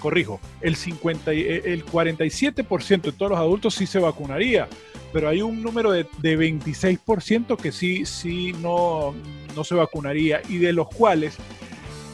corrijo, 0.00 0.40
el, 0.60 0.74
50, 0.74 1.32
eh, 1.32 1.62
el 1.72 1.86
47% 1.86 3.00
de 3.02 3.12
todos 3.12 3.30
los 3.30 3.38
adultos 3.38 3.74
sí 3.74 3.86
se 3.86 4.00
vacunaría, 4.00 4.68
pero 5.12 5.28
hay 5.28 5.42
un 5.42 5.62
número 5.62 5.92
de, 5.92 6.06
de 6.18 6.38
26% 6.38 7.56
que 7.56 7.70
sí, 7.70 8.04
sí 8.06 8.52
no, 8.60 9.14
no 9.54 9.64
se 9.64 9.74
vacunaría 9.76 10.42
y 10.48 10.58
de 10.58 10.72
los 10.72 10.88
cuales 10.88 11.36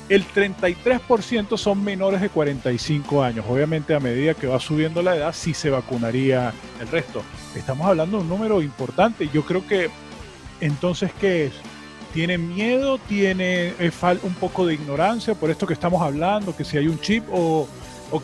el 0.08 0.24
33% 0.24 1.56
son 1.56 1.82
menores 1.82 2.20
de 2.20 2.28
45 2.28 3.22
años. 3.22 3.44
Obviamente 3.48 3.94
a 3.94 4.00
medida 4.00 4.34
que 4.34 4.46
va 4.46 4.60
subiendo 4.60 5.02
la 5.02 5.16
edad 5.16 5.34
sí 5.34 5.52
se 5.52 5.70
vacunaría 5.70 6.52
el 6.80 6.88
resto. 6.88 7.22
Estamos 7.56 7.86
hablando 7.86 8.18
de 8.18 8.22
un 8.22 8.28
número 8.28 8.62
importante. 8.62 9.28
Yo 9.32 9.42
creo 9.44 9.66
que 9.66 9.90
entonces, 10.60 11.10
¿qué 11.20 11.46
es? 11.46 11.52
¿Tiene 12.16 12.38
miedo? 12.38 12.96
¿Tiene 12.96 13.74
un 14.22 14.34
poco 14.36 14.64
de 14.64 14.72
ignorancia 14.72 15.34
por 15.34 15.50
esto 15.50 15.66
que 15.66 15.74
estamos 15.74 16.00
hablando? 16.00 16.56
¿Que 16.56 16.64
si 16.64 16.78
hay 16.78 16.88
un 16.88 16.98
chip 16.98 17.22
o, 17.30 17.68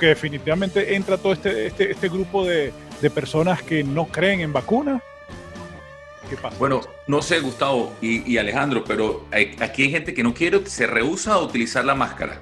que 0.00 0.06
definitivamente 0.06 0.96
entra 0.96 1.18
todo 1.18 1.34
este, 1.34 1.66
este, 1.66 1.90
este 1.90 2.08
grupo 2.08 2.46
de, 2.46 2.72
personas 3.14 3.62
que 3.62 3.84
no 3.84 4.06
creen 4.06 4.40
en 4.40 4.50
vacunas? 4.50 5.02
¿Qué 6.30 6.36
pasa? 6.38 6.56
Bueno, 6.58 6.80
no 7.06 7.20
sé, 7.20 7.40
Gustavo 7.40 7.92
y, 8.00 8.38
Alejandro, 8.38 8.82
pero 8.82 9.26
aquí 9.60 9.82
hay 9.82 9.90
gente 9.90 10.14
que 10.14 10.22
no 10.22 10.32
quiere, 10.32 10.64
se 10.64 10.86
rehúsa 10.86 11.34
a 11.34 11.42
utilizar 11.42 11.84
la 11.84 11.94
máscara. 11.94 12.40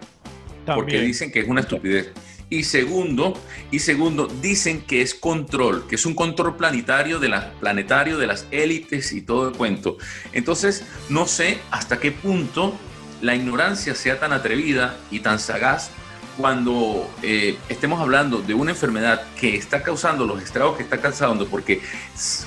Porque 0.73 1.01
dicen 1.01 1.33
que 1.33 1.41
es 1.41 1.49
una 1.49 1.63
estupidez. 1.63 2.13
Y 2.51 2.65
segundo, 2.65 3.35
y 3.71 3.79
segundo, 3.79 4.27
dicen 4.27 4.83
que 4.83 5.03
es 5.03 5.15
control, 5.15 5.87
que 5.87 5.95
es 5.95 6.05
un 6.05 6.15
control 6.15 6.57
planetario 6.57 7.21
de, 7.21 7.29
la, 7.29 7.53
planetario 7.61 8.19
de 8.19 8.27
las 8.27 8.47
élites 8.51 9.13
y 9.13 9.23
todo 9.23 9.49
el 9.49 9.57
cuento. 9.57 9.97
Entonces, 10.33 10.85
no 11.09 11.27
sé 11.27 11.61
hasta 11.71 12.01
qué 12.01 12.11
punto 12.11 12.77
la 13.23 13.37
ignorancia 13.37 13.95
sea 13.95 14.19
tan 14.19 14.33
atrevida 14.33 14.99
y 15.13 15.21
tan 15.21 15.39
sagaz 15.39 15.91
cuando 16.37 17.09
eh, 17.23 17.57
estemos 17.69 18.01
hablando 18.01 18.41
de 18.41 18.55
una 18.55 18.73
enfermedad 18.73 19.23
que 19.39 19.55
está 19.55 19.83
causando 19.83 20.27
los 20.27 20.43
estragos 20.43 20.77
que 20.77 20.83
está 20.83 21.01
causando, 21.01 21.47
porque 21.47 21.81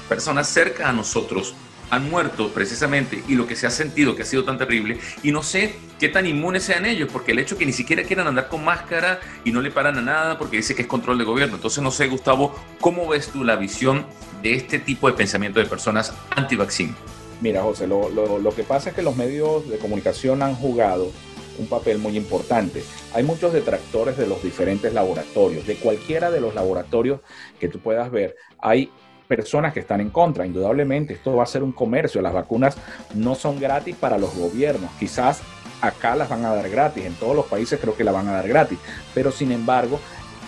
personas 0.09 0.49
cerca 0.49 0.89
a 0.89 0.93
nosotros 0.93 1.53
han 1.93 2.09
muerto 2.09 2.49
precisamente 2.49 3.23
y 3.27 3.35
lo 3.35 3.45
que 3.45 3.55
se 3.55 3.67
ha 3.67 3.69
sentido 3.69 4.15
que 4.15 4.23
ha 4.23 4.25
sido 4.25 4.43
tan 4.43 4.57
terrible 4.57 4.97
y 5.21 5.31
no 5.31 5.43
sé 5.43 5.75
qué 5.99 6.09
tan 6.09 6.25
inmunes 6.25 6.63
sean 6.63 6.85
ellos 6.85 7.09
porque 7.11 7.33
el 7.33 7.39
hecho 7.39 7.57
que 7.57 7.65
ni 7.65 7.71
siquiera 7.71 8.03
quieran 8.03 8.27
andar 8.27 8.49
con 8.49 8.63
máscara 8.63 9.19
y 9.45 9.51
no 9.51 9.61
le 9.61 9.69
paran 9.69 9.97
a 9.97 10.01
nada 10.01 10.39
porque 10.39 10.57
dice 10.57 10.73
que 10.73 10.81
es 10.81 10.87
control 10.87 11.19
de 11.19 11.23
gobierno. 11.23 11.55
Entonces 11.55 11.83
no 11.83 11.91
sé, 11.91 12.07
Gustavo, 12.07 12.55
¿cómo 12.79 13.07
ves 13.07 13.27
tú 13.27 13.43
la 13.43 13.55
visión 13.57 14.05
de 14.41 14.55
este 14.55 14.79
tipo 14.79 15.07
de 15.07 15.13
pensamiento 15.13 15.59
de 15.59 15.67
personas 15.67 16.13
anti-vaccine? 16.35 16.95
Mira, 17.41 17.61
José, 17.61 17.87
lo, 17.87 18.09
lo 18.09 18.55
que 18.55 18.63
pasa 18.63 18.89
es 18.89 18.95
que 18.95 19.03
los 19.03 19.15
medios 19.15 19.69
de 19.69 19.77
comunicación 19.77 20.41
han 20.41 20.55
jugado 20.55 21.11
un 21.59 21.67
papel 21.67 21.99
muy 21.99 22.17
importante. 22.17 22.83
Hay 23.13 23.23
muchos 23.23 23.53
detractores 23.53 24.17
de 24.17 24.27
los 24.27 24.41
diferentes 24.41 24.93
laboratorios, 24.93 25.67
de 25.67 25.75
cualquiera 25.75 26.31
de 26.31 26.41
los 26.41 26.55
laboratorios 26.55 27.21
que 27.59 27.67
tú 27.67 27.79
puedas 27.79 28.11
ver. 28.11 28.35
Hay 28.59 28.89
personas 29.35 29.73
que 29.73 29.79
están 29.79 29.99
en 29.99 30.11
contra. 30.11 30.45
Indudablemente, 30.45 31.15
esto 31.15 31.35
va 31.35 31.41
a 31.41 31.47
ser 31.47 31.63
un 31.63 31.71
comercio. 31.71 32.21
Las 32.21 32.33
vacunas 32.33 32.77
no 33.15 33.33
son 33.33 33.59
gratis 33.59 33.95
para 33.95 34.19
los 34.19 34.35
gobiernos. 34.35 34.91
Quizás 34.99 35.41
acá 35.81 36.15
las 36.15 36.29
van 36.29 36.45
a 36.45 36.53
dar 36.53 36.69
gratis. 36.69 37.03
En 37.03 37.15
todos 37.15 37.35
los 37.35 37.47
países 37.47 37.79
creo 37.79 37.97
que 37.97 38.03
la 38.03 38.11
van 38.11 38.27
a 38.27 38.33
dar 38.33 38.47
gratis. 38.47 38.77
Pero 39.15 39.31
sin 39.31 39.51
embargo, 39.51 39.99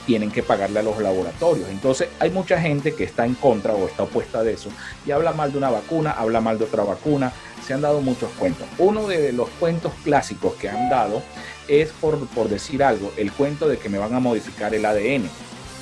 tienen 0.06 0.30
que 0.30 0.44
pagarle 0.44 0.82
a 0.82 0.84
los 0.84 1.02
laboratorios. 1.02 1.68
Entonces 1.70 2.10
hay 2.20 2.30
mucha 2.30 2.62
gente 2.62 2.94
que 2.94 3.06
está 3.06 3.26
en 3.26 3.34
contra 3.34 3.74
o 3.74 3.88
está 3.88 4.04
opuesta 4.04 4.44
de 4.44 4.54
eso 4.54 4.70
y 5.04 5.10
habla 5.10 5.34
mal 5.34 5.52
de 5.52 5.58
una 5.58 5.72
vacuna, 5.72 6.12
habla 6.12 6.42
mal 6.42 6.60
de 6.60 6.66
otra 6.66 6.84
vacuna. 6.84 7.34
Se 7.66 7.74
han 7.74 7.82
dado 7.82 8.02
muchos 8.02 8.30
cuentos. 8.34 8.68
Uno 8.78 9.08
de 9.08 9.34
los 9.34 9.50
cuentos 9.60 9.94
clásicos 10.04 10.54
que 10.54 10.70
han 10.70 10.90
dado 10.90 11.24
es, 11.68 11.90
por, 11.90 12.28
por 12.28 12.50
decir 12.50 12.84
algo, 12.84 13.12
el 13.18 13.32
cuento 13.32 13.68
de 13.68 13.80
que 13.80 13.90
me 13.90 13.98
van 13.98 14.14
a 14.14 14.20
modificar 14.20 14.76
el 14.76 14.86
ADN. 14.86 15.26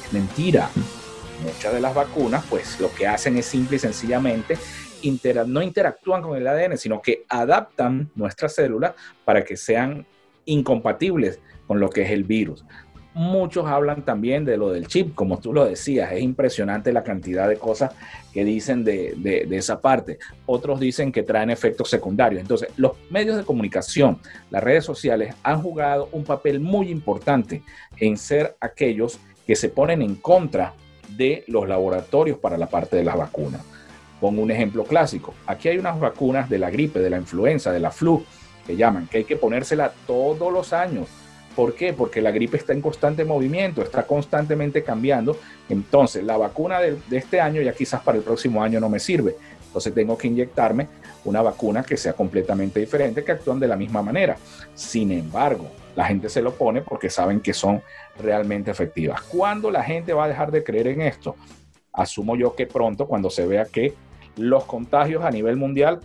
Es 0.05 0.13
mentira 0.13 0.69
muchas 1.43 1.73
de 1.73 1.82
las 1.82 1.93
vacunas, 1.93 2.43
pues 2.49 2.79
lo 2.79 2.93
que 2.93 3.08
hacen 3.08 3.38
es 3.38 3.45
simple 3.45 3.75
y 3.75 3.79
sencillamente 3.79 4.58
no 5.45 5.62
interactúan 5.62 6.21
con 6.21 6.38
el 6.38 6.47
ADN, 6.47 6.77
sino 6.77 7.01
que 7.01 7.25
adaptan 7.29 8.10
nuestras 8.15 8.56
células 8.56 8.93
para 9.25 9.43
que 9.43 9.58
sean 9.58 10.06
incompatibles 10.45 11.39
con 11.67 11.79
lo 11.79 11.89
que 11.89 12.03
es 12.03 12.12
el 12.12 12.23
virus. 12.23 12.63
Muchos 13.15 13.67
hablan 13.67 14.03
también 14.03 14.43
de 14.43 14.58
lo 14.58 14.71
del 14.71 14.88
chip, 14.88 15.13
como 15.13 15.39
tú 15.39 15.53
lo 15.53 15.65
decías, 15.65 16.12
es 16.12 16.21
impresionante 16.21 16.91
la 16.91 17.03
cantidad 17.03 17.47
de 17.47 17.58
cosas 17.58 17.91
que 18.34 18.43
dicen 18.43 18.84
de, 18.84 19.13
de, 19.17 19.56
esa 19.56 19.79
parte. 19.79 20.17
Otros 20.47 20.79
dicen 20.79 21.12
que 21.12 21.21
traen 21.21 21.51
efectos 21.51 21.91
secundarios. 21.91 22.41
Entonces, 22.41 22.69
los 22.75 22.93
medios 23.12 23.38
de 23.38 23.43
comunicación, 23.43 24.17
las 24.49 24.63
redes 24.63 24.84
sociales 24.84 25.36
han 25.43 25.62
jugado 25.62 26.10
un 26.12 26.23
papel 26.23 26.60
muy 26.60 26.89
importante 26.89 27.62
en 27.99 28.17
ser 28.17 28.56
aquellos 28.60 29.19
que 29.45 29.56
se 29.56 29.69
ponen 29.69 30.01
en 30.01 30.15
contra 30.15 30.73
de 31.09 31.43
los 31.47 31.67
laboratorios 31.67 32.37
para 32.37 32.57
la 32.57 32.67
parte 32.67 32.95
de 32.95 33.03
las 33.03 33.17
vacunas. 33.17 33.61
Pongo 34.19 34.41
un 34.41 34.51
ejemplo 34.51 34.83
clásico. 34.83 35.33
Aquí 35.45 35.69
hay 35.69 35.77
unas 35.77 35.99
vacunas 35.99 36.49
de 36.49 36.59
la 36.59 36.69
gripe, 36.69 36.99
de 36.99 37.09
la 37.09 37.17
influenza, 37.17 37.71
de 37.71 37.79
la 37.79 37.91
flu, 37.91 38.23
que 38.65 38.75
llaman, 38.75 39.07
que 39.07 39.19
hay 39.19 39.23
que 39.25 39.35
ponérsela 39.35 39.91
todos 40.07 40.51
los 40.51 40.71
años 40.73 41.09
¿Por 41.55 41.75
qué? 41.75 41.93
Porque 41.93 42.21
la 42.21 42.31
gripe 42.31 42.57
está 42.57 42.73
en 42.73 42.81
constante 42.81 43.25
movimiento, 43.25 43.81
está 43.81 44.07
constantemente 44.07 44.83
cambiando. 44.83 45.37
Entonces, 45.69 46.23
la 46.23 46.37
vacuna 46.37 46.79
de, 46.79 46.97
este 47.11 47.39
año 47.39 47.61
ya 47.61 47.73
quizás 47.73 48.01
para 48.01 48.17
el 48.17 48.23
próximo 48.23 48.63
año 48.63 48.79
no 48.79 48.89
me 48.89 48.99
sirve. 48.99 49.35
Entonces, 49.67 49.93
tengo 49.93 50.17
que 50.17 50.27
inyectarme 50.27 50.87
una 51.25 51.41
vacuna 51.41 51.83
que 51.83 51.95
sea 51.95 52.13
completamente 52.13 52.79
diferente, 52.79 53.23
que 53.23 53.31
actúen 53.31 53.59
de 53.59 53.67
la 53.67 53.75
misma 53.75 54.01
manera. 54.01 54.35
Sin 54.73 55.11
embargo, 55.11 55.69
la 55.95 56.06
gente 56.06 56.29
se 56.29 56.41
lo 56.41 56.53
pone 56.53 56.82
porque 56.82 57.10
saben 57.10 57.39
que 57.39 57.53
son 57.53 57.82
realmente 58.19 58.71
efectivas. 58.71 59.21
¿Cuándo 59.21 59.69
la 59.71 59.84
gente 59.84 60.13
va 60.13 60.25
a 60.25 60.27
dejar 60.27 60.51
de 60.51 60.63
creer 60.63 60.88
en 60.88 61.01
esto? 61.01 61.36
Asumo 61.91 62.36
yo 62.36 62.56
que 62.56 62.65
pronto, 62.65 63.08
cuando 63.08 63.29
se 63.29 63.45
vea 63.45 63.65
que 63.65 63.93
los 64.36 64.65
contagios 64.65 65.23
a 65.23 65.29
nivel 65.29 65.58
mundial 65.58 65.99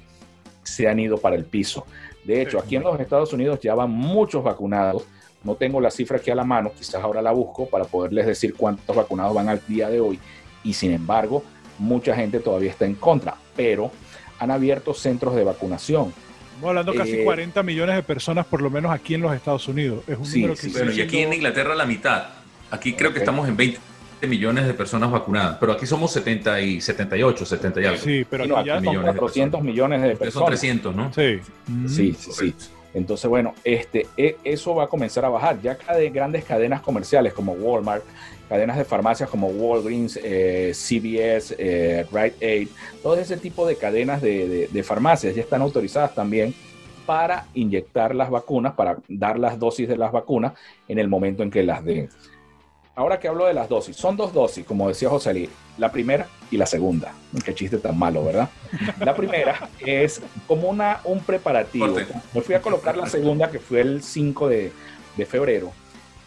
se 0.63 0.89
han 0.89 0.99
ido 0.99 1.17
para 1.17 1.37
el 1.37 1.45
piso. 1.45 1.87
De 2.25 2.43
hecho, 2.43 2.59
aquí 2.59 2.77
en 2.77 2.83
los 2.83 3.01
Estados 3.01 3.33
Unidos 3.33 3.61
ya 3.61 3.75
van 3.75 3.91
muchos 3.91 4.45
vacunados 4.45 5.07
no 5.45 5.55
tengo 5.55 5.81
la 5.81 5.91
cifra 5.91 6.19
aquí 6.19 6.31
a 6.31 6.35
la 6.35 6.45
mano, 6.45 6.73
quizás 6.77 6.97
ahora 6.97 7.23
la 7.23 7.33
busco 7.33 7.67
para 7.67 7.85
poderles 7.85 8.27
decir 8.27 8.55
cuántos 8.55 8.95
vacunados 8.95 9.35
van 9.35 9.49
al 9.49 9.63
día 9.67 9.89
de 9.89 10.01
hoy. 10.01 10.19
Y 10.65 10.75
sin 10.75 10.93
embargo, 10.93 11.43
mucha 11.79 12.15
gente 12.15 12.41
todavía 12.41 12.71
está 12.71 12.87
en 12.87 12.95
contra, 12.95 13.37
pero 13.55 13.91
han 14.39 14.51
abierto 14.51 14.95
centros 14.95 15.37
de 15.37 15.45
vacunación. 15.45 16.13
Estamos 16.59 16.71
hablando 16.71 16.95
casi 16.95 17.23
40 17.23 17.61
eh, 17.61 17.63
millones 17.63 17.95
de 17.95 18.03
personas, 18.03 18.45
por 18.45 18.61
lo 18.61 18.69
menos 18.69 18.91
aquí 18.91 19.15
en 19.15 19.21
los 19.21 19.33
Estados 19.33 19.69
Unidos. 19.69 20.03
Es 20.09 20.19
un 20.19 20.29
número 20.29 20.57
que 20.57 20.69
bueno, 20.71 20.91
y 20.91 21.01
aquí 21.01 21.19
en 21.19 21.33
Inglaterra 21.33 21.73
la 21.77 21.87
mitad. 21.87 22.31
Aquí 22.73 22.95
creo 22.95 23.13
que 23.13 23.21
estamos 23.21 23.49
en 23.49 23.57
20 23.57 23.79
millones 24.27 24.67
de 24.67 24.75
personas 24.75 25.09
vacunadas, 25.09 25.59
pero 25.61 25.71
aquí 25.71 25.87
somos 25.87 26.11
70 26.11 26.61
y 26.63 26.81
78, 26.81 27.47
70 27.47 27.81
y 27.81 27.85
algo. 27.85 28.03
Sí, 28.03 28.27
pero 28.29 28.59
aquí 28.59 28.67
ya 28.67 28.83
son 28.83 29.03
400 29.03 29.63
millones 29.63 30.03
de 30.03 30.17
personas. 30.17 30.33
Son 30.33 30.47
300, 30.47 30.97
¿no? 30.97 31.13
Sí, 31.15 31.39
sí, 31.87 32.17
sí. 32.19 32.33
sí. 32.33 32.55
Entonces, 32.95 33.29
bueno, 33.29 33.55
este, 33.65 34.07
e, 34.17 34.37
eso 34.45 34.75
va 34.75 34.85
a 34.85 34.87
comenzar 34.89 35.25
a 35.25 35.29
bajar. 35.29 35.61
Ya 35.61 35.77
de 35.77 36.11
grandes 36.11 36.45
cadenas 36.45 36.81
comerciales 36.81 37.33
como 37.33 37.53
Walmart, 37.53 38.05
cadenas 38.49 38.79
de 38.79 38.85
farmacias 38.85 39.29
como 39.29 39.49
Walgreens, 39.49 40.19
eh, 40.23 40.73
CVS, 40.75 41.55
eh, 41.59 42.07
Rite 42.11 42.47
Aid, 42.47 42.69
todo 43.03 43.17
ese 43.19 43.37
tipo 43.37 43.67
de 43.67 43.77
cadenas 43.77 44.23
de, 44.23 44.69
de, 44.71 44.83
farmacias 44.83 45.35
ya 45.35 45.43
están 45.43 45.61
autorizadas 45.61 46.15
también 46.15 46.55
para 47.05 47.47
inyectar 47.55 48.15
las 48.15 48.31
vacunas, 48.31 48.75
para 48.75 48.99
dar 49.09 49.39
las 49.39 49.59
dosis 49.59 49.89
de 49.89 49.97
las 49.97 50.13
vacunas 50.13 50.53
en 50.89 50.99
el 50.99 51.09
momento 51.09 51.43
en 51.43 51.51
que 51.51 51.63
las 51.63 51.85
den 51.85 52.09
ahora 52.99 53.21
que 53.21 53.29
hablo 53.29 53.47
de 53.47 53.55
las 53.55 53.69
dosis, 53.69 53.97
son 53.97 54.17
dos 54.17 54.33
dosis, 54.33 54.67
como 54.67 54.89
decía 54.89 55.09
José 55.09 55.33
Lee, 55.33 55.49
la 55.79 55.93
primera 55.93 56.27
y 56.51 56.57
la 56.57 56.67
segunda. 56.67 57.15
Qué 57.45 57.55
chiste 57.55 57.79
tan 57.79 57.97
malo, 57.97 58.25
¿verdad? 58.25 58.51
La 58.99 59.15
primera 59.15 59.69
es 59.79 60.21
como 60.49 60.69
una, 60.69 61.01
un 61.05 61.21
preparativo. 61.21 61.95
Me 62.35 62.41
fui 62.41 62.57
a 62.57 62.61
colocar 62.61 62.97
la 62.97 63.07
segunda, 63.07 63.53
que 63.53 63.61
fue 63.61 63.83
el 63.83 64.03
5 64.03 64.49
de, 64.49 64.73
febrero. 65.29 65.71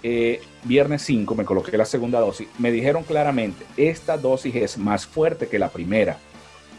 Eh, 0.01 0.41
viernes 0.63 1.01
5 1.01 1.35
me 1.35 1.43
coloqué 1.43 1.77
la 1.77 1.83
segunda 1.83 2.21
dosis. 2.21 2.47
Me 2.57 2.71
dijeron 2.71 3.03
claramente, 3.03 3.65
esta 3.75 4.17
dosis 4.17 4.55
es 4.55 4.77
más 4.77 5.05
fuerte 5.05 5.49
que 5.49 5.59
la 5.59 5.67
primera. 5.67 6.19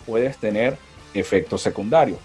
Puedes 0.07 0.39
tener 0.39 0.79
efectos 1.13 1.61
secundarios. 1.61 2.19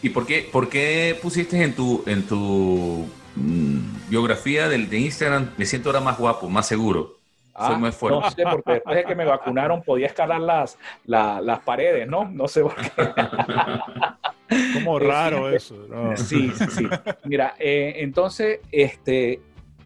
¿Y 0.00 0.08
por 0.08 0.24
qué, 0.24 0.48
por 0.50 0.70
qué 0.70 1.18
pusiste 1.20 1.62
en 1.62 1.74
tu, 1.74 2.02
en 2.06 2.26
tu 2.26 3.04
Mm, 3.40 4.10
biografía 4.10 4.68
del, 4.68 4.90
de 4.90 4.98
Instagram, 4.98 5.50
me 5.56 5.64
siento 5.64 5.88
ahora 5.88 6.00
más 6.00 6.18
guapo, 6.18 6.48
más 6.48 6.66
seguro. 6.66 7.16
Ah, 7.54 7.76
no 7.78 7.90
sé, 8.30 8.44
porque 8.50 8.72
después 8.74 8.96
de 8.96 9.04
que 9.04 9.14
me 9.14 9.24
vacunaron 9.24 9.82
podía 9.82 10.06
escalar 10.06 10.40
las, 10.40 10.78
las 11.04 11.58
paredes, 11.60 12.08
¿no? 12.08 12.24
No 12.24 12.48
sé 12.48 12.62
por 12.62 12.74
qué. 12.74 12.90
Como 14.74 14.98
raro 14.98 15.50
eso. 15.50 15.76
Sí, 16.16 16.50
sí, 16.56 16.64
sí. 16.70 16.88
Mira, 17.24 17.54
eh, 17.58 17.94
entonces, 17.98 18.60
este, 18.72 19.40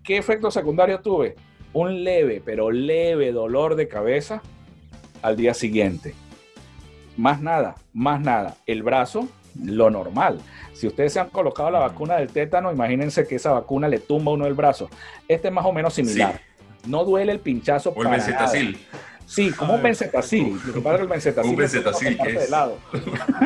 ¿qué 0.05 0.19
efecto 0.19 0.51
secundario 0.51 1.01
tuve? 1.01 1.35
Un 1.73 2.05
leve, 2.05 2.41
pero 2.45 2.71
leve 2.71 3.33
dolor 3.33 3.75
de 3.75 3.89
cabeza 3.89 4.41
al 5.23 5.37
día 5.37 5.53
siguiente. 5.53 6.15
Más 7.17 7.41
nada, 7.41 7.75
más 7.93 8.21
nada. 8.21 8.57
El 8.67 8.83
brazo, 8.83 9.29
lo 9.63 9.91
normal. 9.91 10.41
Si 10.73 10.87
ustedes 10.87 11.13
se 11.13 11.21
han 11.21 11.31
colocado 11.31 11.71
la 11.71 11.79
vacuna 11.79 12.17
del 12.17 12.29
tétano, 12.29 12.73
imagínense 12.73 13.27
que 13.27 13.37
esa 13.37 13.53
vacuna 13.53 13.89
le 13.89 14.01
tumba 14.01 14.33
uno 14.33 14.47
el 14.47 14.55
brazo. 14.55 14.89
Este 15.29 15.49
es 15.49 15.55
más 15.55 15.65
o 15.65 15.73
menos 15.73 15.95
similar. 15.95 16.41
No 16.87 17.05
duele 17.05 17.33
el 17.33 17.41
pinchazo. 17.41 17.91
O 17.91 18.03
el 18.03 18.09
benzetacil. 18.09 18.79
Sí, 19.27 19.53
como 19.53 19.75
un 19.75 19.83
benzetacil. 19.83 20.61
Lo 20.67 20.75
que 20.75 20.81
pasa 20.81 20.95
es 20.95 20.99
que 20.99 21.03
el 21.03 21.09
benzetacil, 21.09 21.51
un 21.51 21.57
benzetacil 21.57 22.19
es. 22.27 22.41
de 22.41 22.49
lado. 22.49 22.79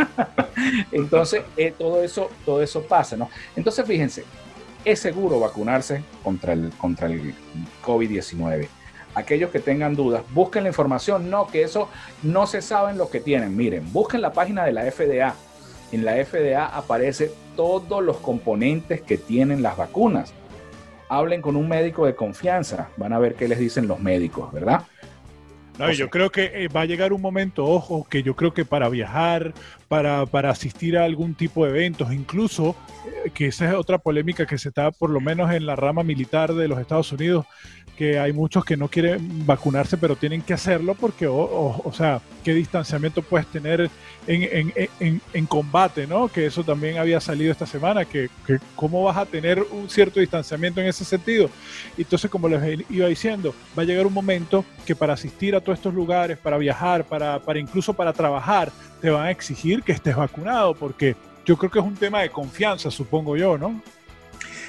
Entonces, 0.93 1.43
eh, 1.57 1.73
todo, 1.77 2.03
eso, 2.03 2.31
todo 2.45 2.63
eso 2.63 2.83
pasa, 2.83 3.17
¿no? 3.17 3.31
Entonces, 3.55 3.87
fíjense, 3.87 4.25
es 4.85 4.99
seguro 4.99 5.39
vacunarse 5.39 6.03
contra 6.25 6.53
el, 6.53 6.71
contra 6.79 7.07
el 7.07 7.35
COVID-19. 7.85 8.69
Aquellos 9.15 9.51
que 9.51 9.61
tengan 9.61 9.95
dudas, 9.95 10.23
busquen 10.33 10.65
la 10.65 10.71
información. 10.71 11.31
No, 11.31 11.47
que 11.47 11.63
eso 11.63 11.89
no 12.23 12.47
se 12.47 12.61
sabe 12.61 12.95
lo 12.95 13.09
que 13.09 13.21
tienen. 13.21 13.57
Miren, 13.57 13.93
busquen 13.93 14.21
la 14.21 14.33
página 14.33 14.65
de 14.65 14.73
la 14.73 14.91
FDA 14.91 15.35
en 15.93 16.05
la 16.05 16.25
FDA 16.25 16.67
aparece 16.67 17.31
todos 17.57 18.03
los 18.03 18.19
componentes 18.19 19.01
que 19.01 19.19
tienen 19.19 19.63
las 19.63 19.77
vacunas. 19.77 20.33
Hablen 21.09 21.41
con 21.41 21.57
un 21.57 21.69
médico 21.69 22.07
de 22.07 22.15
confianza, 22.15 22.91
van 22.97 23.13
a 23.13 23.19
ver 23.19 23.35
qué 23.35 23.49
les 23.49 23.59
dicen 23.59 23.89
los 23.89 24.01
médicos, 24.01 24.53
¿verdad? 24.53 24.83
No, 25.79 25.93
yo 25.93 26.11
creo 26.11 26.31
que 26.31 26.65
eh, 26.65 26.69
va 26.69 26.81
a 26.81 26.87
llegar 26.87 27.13
un 27.13 27.21
momento, 27.21 27.65
ojo, 27.65 28.05
que 28.11 28.25
yo 28.25 28.35
creo 28.35 28.53
que 28.53 28.65
para 28.65 28.89
viajar, 28.89 29.55
para, 29.87 30.27
para 30.27 30.51
asistir 30.51 30.99
a 30.99 31.05
algún 31.05 31.35
tipo 31.35 31.65
de 31.65 31.71
eventos, 31.71 32.13
incluso, 32.13 32.75
eh, 33.25 33.31
que 33.31 33.47
esa 33.47 33.69
es 33.69 33.75
otra 33.75 33.99
polémica 33.99 34.45
que 34.45 34.59
se 34.59 34.71
está 34.71 34.91
por 34.91 35.11
lo 35.11 35.21
menos 35.21 35.53
en 35.53 35.67
la 35.67 35.77
rama 35.77 36.03
militar 36.03 36.53
de 36.53 36.67
los 36.67 36.81
Estados 36.81 37.13
Unidos, 37.13 37.47
que 37.99 38.17
hay 38.17 38.33
muchos 38.33 38.65
que 38.65 38.77
no 38.77 38.87
quieren 38.87 39.45
vacunarse, 39.45 39.97
pero 39.97 40.15
tienen 40.15 40.41
que 40.41 40.55
hacerlo 40.55 40.95
porque, 40.95 41.27
o, 41.29 41.93
sea, 41.93 42.21
qué 42.45 42.55
distanciamiento 42.55 43.23
puedes 43.23 43.49
tener 43.49 43.91
en, 44.29 44.73
en, 45.01 45.21
en, 45.33 45.47
combate, 45.47 46.07
¿no? 46.07 46.29
Que 46.29 46.47
eso 46.47 46.63
también 46.63 46.99
había 46.99 47.21
salido 47.21 47.51
esta 47.51 47.67
semana, 47.67 48.05
que, 48.05 48.31
que, 48.47 48.61
cómo 48.77 49.03
vas 49.03 49.17
a 49.17 49.27
tener 49.27 49.65
un 49.73 49.91
cierto 49.91 50.21
distanciamiento 50.21 50.81
en 50.81 50.87
ese 50.87 51.05
sentido. 51.05 51.51
Entonces, 51.97 52.31
como 52.31 52.49
les 52.49 52.89
iba 52.89 53.09
diciendo, 53.09 53.53
va 53.77 53.83
a 53.83 53.87
llegar 53.87 54.07
un 54.07 54.15
momento 54.15 54.65
que 54.87 54.95
para 54.95 55.15
asistir 55.15 55.57
a 55.57 55.61
todos 55.61 55.79
estos 55.79 55.93
lugares, 55.93 56.39
para 56.39 56.57
viajar, 56.57 57.03
para, 57.03 57.41
para 57.41 57.59
incluso 57.59 57.95
para 57.95 58.13
trabajar, 58.13 58.71
te 59.01 59.11
van 59.11 59.27
a 59.27 59.33
exigir 59.33 59.83
que 59.83 59.91
estés 59.91 60.15
vacunado, 60.15 60.73
porque 60.73 61.17
yo 61.45 61.57
creo 61.57 61.69
que 61.69 61.81
es 61.81 61.85
un 61.85 61.97
tema 61.97 62.21
de 62.21 62.31
confianza, 62.31 62.93
supongo 62.93 63.37
yo, 63.37 63.59
¿no? 63.59 63.83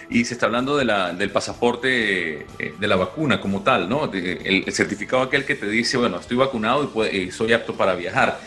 Y 0.09 0.25
se 0.25 0.33
está 0.33 0.47
hablando 0.47 0.75
de 0.75 0.85
la, 0.85 1.13
del 1.13 1.29
pasaporte 1.29 2.47
eh, 2.57 2.73
de 2.79 2.87
la 2.87 2.95
vacuna 2.95 3.39
como 3.39 3.61
tal, 3.61 3.87
¿no? 3.87 4.11
el, 4.11 4.65
certificado 4.73 5.21
aquel 5.21 5.45
que 5.45 5.53
te 5.55 5.67
dice, 5.67 5.97
bueno, 5.97 6.19
estoy 6.19 6.37
vacunado 6.37 6.91
y, 7.11 7.29
soy 7.31 7.53
apto 7.53 7.75
para 7.75 7.93
viajar. 7.93 8.39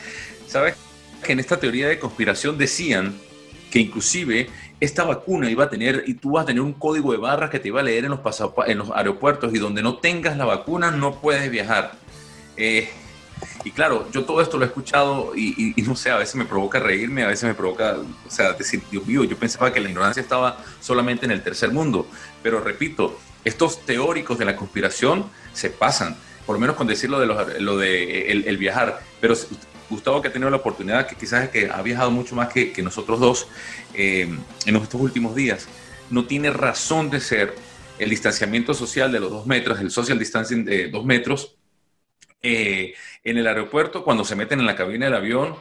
¿Sabes? 0.46 0.74
Que 1.22 1.32
en 1.32 1.40
esta 1.40 1.58
teoría 1.58 1.88
de 1.88 2.00
conspiración 2.00 2.58
decían 2.58 3.14
que 3.70 3.78
inclusive 3.78 4.48
esta 4.80 5.04
vacuna 5.04 5.48
iba 5.48 5.64
a 5.64 5.70
tener, 5.70 6.02
y 6.06 6.14
tú 6.14 6.32
vas 6.32 6.42
a 6.42 6.46
tener 6.46 6.62
un 6.62 6.72
código 6.72 7.12
de 7.12 7.18
barras 7.18 7.48
que 7.48 7.60
te 7.60 7.68
iba 7.68 7.78
a 7.78 7.84
leer 7.84 8.04
en 8.04 8.10
los, 8.10 8.20
en 8.66 8.78
los 8.78 8.90
aeropuertos 8.90 9.54
y 9.54 9.58
donde 9.58 9.82
no 9.82 9.98
tengas 9.98 10.36
la 10.36 10.44
vacuna 10.44 10.90
no 10.90 11.20
puedes 11.20 11.48
viajar. 11.48 11.92
Eh, 12.56 12.90
y 13.64 13.70
claro, 13.70 14.10
yo 14.10 14.24
todo 14.24 14.40
esto 14.40 14.58
lo 14.58 14.64
he 14.64 14.68
escuchado 14.68 15.32
y, 15.36 15.74
no 15.86 15.94
sé, 15.94 16.10
a 16.10 16.16
veces 16.16 16.34
me 16.34 16.44
provoca 16.44 16.80
reírme, 16.80 17.22
a 17.22 17.28
veces 17.28 17.44
me 17.44 17.54
provoca, 17.54 17.96
o 17.96 18.30
sea, 18.30 18.52
decir, 18.52 18.82
Dios 18.90 19.06
mío, 19.06 19.24
yo 19.24 19.36
pensaba 19.36 19.72
que 19.72 19.80
la 19.80 19.88
ignorancia 19.88 20.20
estaba 20.20 20.58
solamente 20.80 21.26
en 21.26 21.32
el 21.32 21.42
tercer 21.42 21.70
mundo. 21.70 22.08
Pero 22.42 22.60
repito, 22.60 23.18
estos 23.44 23.84
teóricos 23.84 24.38
de 24.38 24.46
la 24.46 24.56
conspiración 24.56 25.26
se 25.52 25.70
pasan, 25.70 26.16
por 26.44 26.56
lo 26.56 26.60
menos 26.60 26.74
con 26.76 26.86
decir 26.88 27.08
lo 27.08 27.20
de, 27.20 27.26
lo 27.60 27.78
de 27.78 28.32
el, 28.32 28.56
viajar. 28.56 29.00
Pero 29.20 29.34
Gustavo 29.88 30.20
que 30.20 30.28
ha 30.28 30.32
tenido 30.32 30.50
la 30.50 30.56
oportunidad, 30.56 31.06
que 31.06 31.14
quizás 31.14 31.44
es 31.44 31.50
que 31.50 31.70
ha 31.70 31.82
viajado 31.82 32.10
mucho 32.10 32.34
más 32.34 32.52
que, 32.52 32.72
que 32.72 32.82
nosotros 32.82 33.20
dos 33.20 33.46
eh, 33.94 34.28
en 34.66 34.76
estos 34.76 35.00
últimos 35.00 35.36
días, 35.36 35.68
no 36.10 36.24
tiene 36.24 36.50
razón 36.50 37.10
de 37.10 37.20
ser 37.20 37.54
el 37.98 38.10
distanciamiento 38.10 38.74
social 38.74 39.12
de 39.12 39.20
los 39.20 39.30
dos 39.30 39.46
metros, 39.46 39.78
el 39.78 39.90
social 39.90 40.18
distancing 40.18 40.64
de 40.64 40.88
dos 40.88 41.04
metros, 41.04 41.54
eh, 42.42 42.94
en 43.24 43.38
el 43.38 43.46
aeropuerto, 43.46 44.04
cuando 44.04 44.24
se 44.24 44.36
meten 44.36 44.60
en 44.60 44.66
la 44.66 44.76
cabina 44.76 45.06
del 45.06 45.14
avión, 45.14 45.54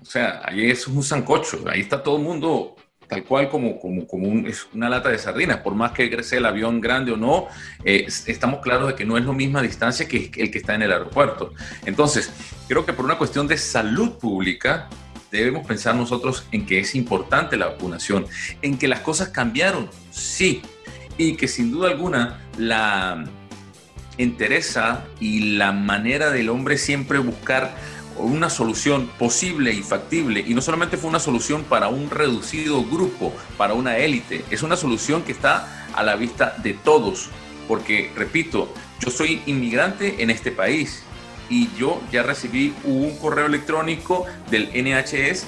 o 0.00 0.04
sea, 0.04 0.42
ahí 0.44 0.70
es 0.70 0.86
un 0.86 1.02
sancocho, 1.02 1.64
ahí 1.68 1.80
está 1.80 2.02
todo 2.02 2.16
el 2.16 2.22
mundo 2.22 2.76
tal 3.12 3.24
cual 3.24 3.50
como, 3.50 3.78
como, 3.78 4.06
como 4.06 4.48
es 4.48 4.66
una 4.72 4.88
lata 4.88 5.10
de 5.10 5.18
sardinas. 5.18 5.58
Por 5.58 5.74
más 5.74 5.92
que 5.92 6.10
crece 6.10 6.38
el 6.38 6.46
avión 6.46 6.80
grande 6.80 7.12
o 7.12 7.16
no, 7.18 7.48
eh, 7.84 8.06
estamos 8.26 8.60
claros 8.60 8.88
de 8.88 8.94
que 8.94 9.04
no 9.04 9.18
es 9.18 9.26
la 9.26 9.32
misma 9.32 9.60
distancia 9.60 10.08
que 10.08 10.30
el 10.34 10.50
que 10.50 10.58
está 10.58 10.74
en 10.74 10.82
el 10.82 10.92
aeropuerto. 10.92 11.52
Entonces, 11.84 12.32
creo 12.68 12.86
que 12.86 12.94
por 12.94 13.04
una 13.04 13.18
cuestión 13.18 13.46
de 13.46 13.58
salud 13.58 14.18
pública, 14.18 14.88
debemos 15.30 15.66
pensar 15.66 15.94
nosotros 15.94 16.46
en 16.52 16.64
que 16.64 16.78
es 16.78 16.94
importante 16.94 17.58
la 17.58 17.66
vacunación, 17.66 18.26
en 18.62 18.78
que 18.78 18.88
las 18.88 19.00
cosas 19.00 19.28
cambiaron, 19.28 19.90
sí, 20.10 20.62
y 21.18 21.36
que 21.36 21.48
sin 21.48 21.70
duda 21.70 21.90
alguna 21.90 22.40
la 22.56 23.24
interesa 24.18 25.04
y 25.20 25.56
la 25.56 25.72
manera 25.72 26.30
del 26.30 26.50
hombre 26.50 26.78
siempre 26.78 27.18
buscar 27.18 27.74
una 28.16 28.50
solución 28.50 29.10
posible 29.18 29.72
y 29.72 29.82
factible. 29.82 30.44
Y 30.46 30.54
no 30.54 30.60
solamente 30.60 30.96
fue 30.96 31.10
una 31.10 31.20
solución 31.20 31.64
para 31.64 31.88
un 31.88 32.10
reducido 32.10 32.84
grupo, 32.84 33.32
para 33.56 33.74
una 33.74 33.98
élite, 33.98 34.44
es 34.50 34.62
una 34.62 34.76
solución 34.76 35.22
que 35.22 35.32
está 35.32 35.86
a 35.94 36.02
la 36.02 36.16
vista 36.16 36.56
de 36.62 36.74
todos. 36.74 37.30
Porque, 37.68 38.10
repito, 38.14 38.72
yo 39.00 39.10
soy 39.10 39.40
inmigrante 39.46 40.22
en 40.22 40.30
este 40.30 40.52
país 40.52 41.02
y 41.48 41.68
yo 41.76 42.00
ya 42.10 42.22
recibí 42.22 42.74
un 42.84 43.16
correo 43.18 43.46
electrónico 43.46 44.26
del 44.50 44.68
NHS, 44.74 45.46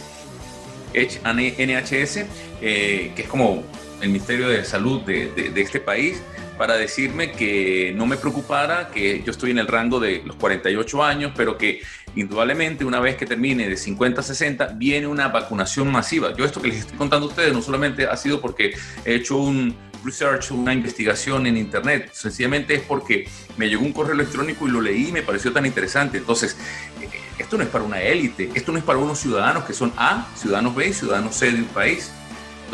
NHS 0.95 2.17
eh, 2.61 3.13
que 3.15 3.23
es 3.23 3.29
como 3.29 3.65
el 4.01 4.09
Ministerio 4.09 4.49
de 4.49 4.65
Salud 4.65 5.03
de, 5.03 5.29
de 5.29 5.61
este 5.61 5.81
país, 5.81 6.21
para 6.59 6.77
decirme 6.77 7.33
que 7.33 7.93
no 7.97 8.07
me 8.07 8.17
preocupara, 8.17 8.91
que 8.91 9.23
yo 9.25 9.31
estoy 9.31 9.51
en 9.51 9.59
el 9.59 9.67
rango 9.67 9.99
de 10.01 10.23
los 10.25 10.37
48 10.37 11.03
años, 11.03 11.33
pero 11.37 11.59
que 11.59 11.81
indudablemente 12.15 12.85
una 12.85 13.01
vez 13.01 13.17
que 13.17 13.27
termine 13.27 13.69
de 13.69 13.77
50 13.77 14.21
a 14.21 14.25
60 14.25 14.67
viene 14.77 15.07
una 15.07 15.29
vacunación 15.29 15.91
masiva. 15.91 16.35
Yo 16.37 16.45
esto 16.45 16.63
que 16.63 16.69
les 16.69 16.81
estoy 16.81 16.97
contando 16.97 17.27
a 17.27 17.29
ustedes 17.31 17.53
no 17.53 17.63
solamente 17.63 18.07
ha 18.07 18.17
sido 18.17 18.41
porque 18.41 18.75
he 19.05 19.15
hecho 19.15 19.37
un 19.37 19.75
research, 20.05 20.51
una 20.53 20.75
investigación 20.75 21.47
en 21.47 21.57
internet, 21.57 22.11
sencillamente 22.13 22.75
es 22.75 22.83
porque 22.83 23.27
me 23.57 23.69
llegó 23.69 23.83
un 23.83 23.93
correo 23.93 24.15
electrónico 24.15 24.69
y 24.69 24.71
lo 24.71 24.81
leí 24.81 25.09
y 25.09 25.13
me 25.13 25.23
pareció 25.23 25.53
tan 25.53 25.67
interesante. 25.67 26.19
Entonces, 26.19 26.57
eh, 27.01 27.09
esto 27.39 27.57
no 27.57 27.65
es 27.65 27.71
para 27.71 27.85
una 27.85 28.01
élite, 28.01 28.51
esto 28.55 28.71
no 28.71 28.79
es 28.79 28.85
para 28.85 28.99
unos 28.99 29.19
ciudadanos 29.19 29.65
que 29.65 29.73
son 29.73 29.93
A, 29.97 30.29
ciudadanos 30.37 30.75
B 30.75 30.89
y 30.89 30.93
ciudadanos 30.93 31.35
C 31.35 31.51
de 31.51 31.59
un 31.59 31.65
país 31.65 32.13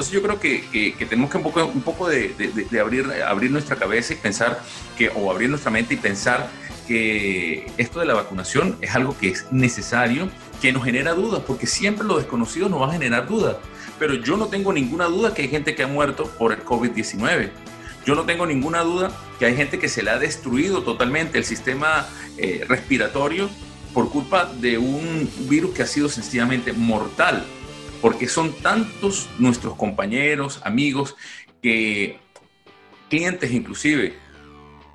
entonces 0.00 0.14
yo 0.14 0.22
creo 0.22 0.40
que, 0.40 0.94
tenemos 1.10 1.30
que 1.30 1.36
un 1.36 1.82
poco, 1.82 2.08
de, 2.08 2.34
abrir, 2.80 3.06
abrir 3.22 3.50
nuestra 3.50 3.76
cabeza 3.76 4.14
y 4.14 4.16
pensar 4.16 4.62
que, 4.96 5.10
o 5.10 5.30
abrir 5.30 5.50
nuestra 5.50 5.70
mente 5.70 5.92
y 5.92 5.98
pensar 5.98 6.48
que 6.88 7.70
esto 7.76 8.00
de 8.00 8.06
la 8.06 8.14
vacunación 8.14 8.78
es 8.80 8.94
algo 8.94 9.14
que 9.18 9.28
es 9.28 9.52
necesario, 9.52 10.30
que 10.62 10.72
nos 10.72 10.84
genera 10.84 11.12
dudas, 11.12 11.42
porque 11.46 11.66
siempre 11.66 12.06
lo 12.06 12.16
desconocido 12.16 12.70
nos 12.70 12.80
va 12.80 12.88
a 12.88 12.92
generar 12.92 13.28
dudas. 13.28 13.56
Pero 13.98 14.14
yo 14.14 14.38
no 14.38 14.46
tengo 14.46 14.72
ninguna 14.72 15.04
duda 15.04 15.34
que 15.34 15.42
hay 15.42 15.48
gente 15.48 15.74
que 15.74 15.82
ha 15.82 15.86
muerto 15.86 16.24
por 16.38 16.54
el 16.54 16.64
COVID-19. 16.64 17.50
Yo 18.06 18.14
no 18.14 18.22
tengo 18.22 18.46
ninguna 18.46 18.80
duda 18.80 19.12
que 19.38 19.44
hay 19.44 19.54
gente 19.54 19.78
que 19.78 19.90
se 19.90 20.02
le 20.02 20.12
ha 20.12 20.18
destruido 20.18 20.82
totalmente 20.82 21.36
el 21.36 21.44
sistema 21.44 22.08
eh, 22.38 22.64
respiratorio 22.66 23.50
por 23.92 24.08
culpa 24.08 24.46
de 24.46 24.78
un 24.78 25.30
virus 25.40 25.74
que 25.74 25.82
ha 25.82 25.86
sido 25.86 26.08
sencillamente 26.08 26.72
mortal 26.72 27.44
porque 28.00 28.28
son 28.28 28.52
tantos 28.52 29.28
nuestros 29.38 29.74
compañeros, 29.76 30.60
amigos, 30.64 31.16
que 31.62 32.18
clientes 33.08 33.50
inclusive, 33.52 34.14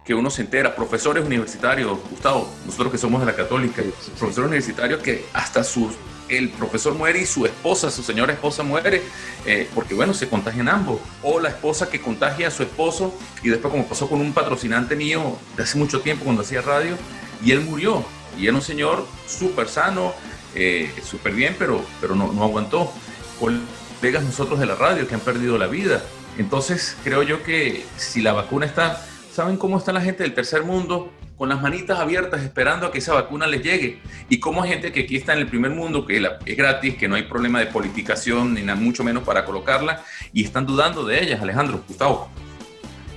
que 0.05 0.13
uno 0.13 0.29
se 0.29 0.43
entera, 0.43 0.75
profesores 0.75 1.25
universitarios, 1.25 1.97
Gustavo, 2.09 2.47
nosotros 2.65 2.91
que 2.91 2.97
somos 2.97 3.19
de 3.21 3.25
la 3.25 3.35
católica, 3.35 3.81
profesores 4.19 4.47
universitarios 4.47 5.01
que 5.01 5.25
hasta 5.33 5.63
su, 5.63 5.91
el 6.29 6.49
profesor 6.49 6.93
muere 6.93 7.21
y 7.21 7.25
su 7.25 7.45
esposa, 7.45 7.89
su 7.89 8.03
señora 8.03 8.33
esposa 8.33 8.61
muere, 8.61 9.01
eh, 9.47 9.67
porque 9.73 9.95
bueno, 9.95 10.13
se 10.13 10.29
contagian 10.29 10.69
ambos, 10.69 10.99
o 11.23 11.39
la 11.39 11.49
esposa 11.49 11.89
que 11.89 12.01
contagia 12.01 12.47
a 12.47 12.51
su 12.51 12.61
esposo, 12.61 13.17
y 13.43 13.49
después 13.49 13.71
como 13.71 13.87
pasó 13.87 14.07
con 14.07 14.21
un 14.21 14.31
patrocinante 14.31 14.95
mío 14.95 15.37
de 15.57 15.63
hace 15.63 15.77
mucho 15.77 16.01
tiempo 16.01 16.23
cuando 16.23 16.43
hacía 16.43 16.61
radio, 16.61 16.95
y 17.43 17.51
él 17.51 17.61
murió, 17.61 18.05
y 18.37 18.45
era 18.45 18.55
un 18.55 18.61
señor 18.61 19.07
súper 19.27 19.67
sano, 19.67 20.13
eh, 20.55 20.91
súper 21.03 21.33
bien, 21.33 21.55
pero, 21.59 21.83
pero 22.01 22.15
no, 22.15 22.31
no 22.31 22.43
aguantó. 22.43 22.91
Colegas 23.39 24.23
nosotros 24.23 24.59
de 24.59 24.65
la 24.65 24.75
radio 24.75 25.07
que 25.07 25.15
han 25.15 25.21
perdido 25.21 25.57
la 25.57 25.67
vida. 25.67 26.01
Entonces, 26.37 26.97
creo 27.03 27.23
yo 27.23 27.43
que 27.43 27.85
si 27.97 28.21
la 28.21 28.33
vacuna 28.33 28.65
está, 28.65 29.05
¿saben 29.31 29.57
cómo 29.57 29.77
está 29.77 29.93
la 29.93 30.01
gente 30.01 30.23
del 30.23 30.33
tercer 30.33 30.63
mundo? 30.63 31.11
Con 31.37 31.49
las 31.49 31.61
manitas 31.61 31.99
abiertas 31.99 32.41
esperando 32.43 32.87
a 32.87 32.91
que 32.91 32.99
esa 32.99 33.13
vacuna 33.13 33.45
les 33.47 33.61
llegue. 33.61 34.01
Y 34.29 34.39
cómo 34.39 34.63
hay 34.63 34.69
gente 34.69 34.91
que 34.91 35.01
aquí 35.01 35.17
está 35.17 35.33
en 35.33 35.39
el 35.39 35.47
primer 35.47 35.71
mundo, 35.71 36.05
que 36.05 36.17
es 36.45 36.57
gratis, 36.57 36.95
que 36.95 37.07
no 37.07 37.15
hay 37.15 37.23
problema 37.23 37.59
de 37.59 37.65
politicación, 37.67 38.53
ni 38.53 38.61
nada, 38.61 38.79
mucho 38.79 39.03
menos 39.03 39.23
para 39.23 39.43
colocarla, 39.43 40.03
y 40.31 40.45
están 40.45 40.65
dudando 40.65 41.03
de 41.05 41.21
ellas, 41.21 41.41
Alejandro, 41.41 41.83
Gustavo. 41.87 42.29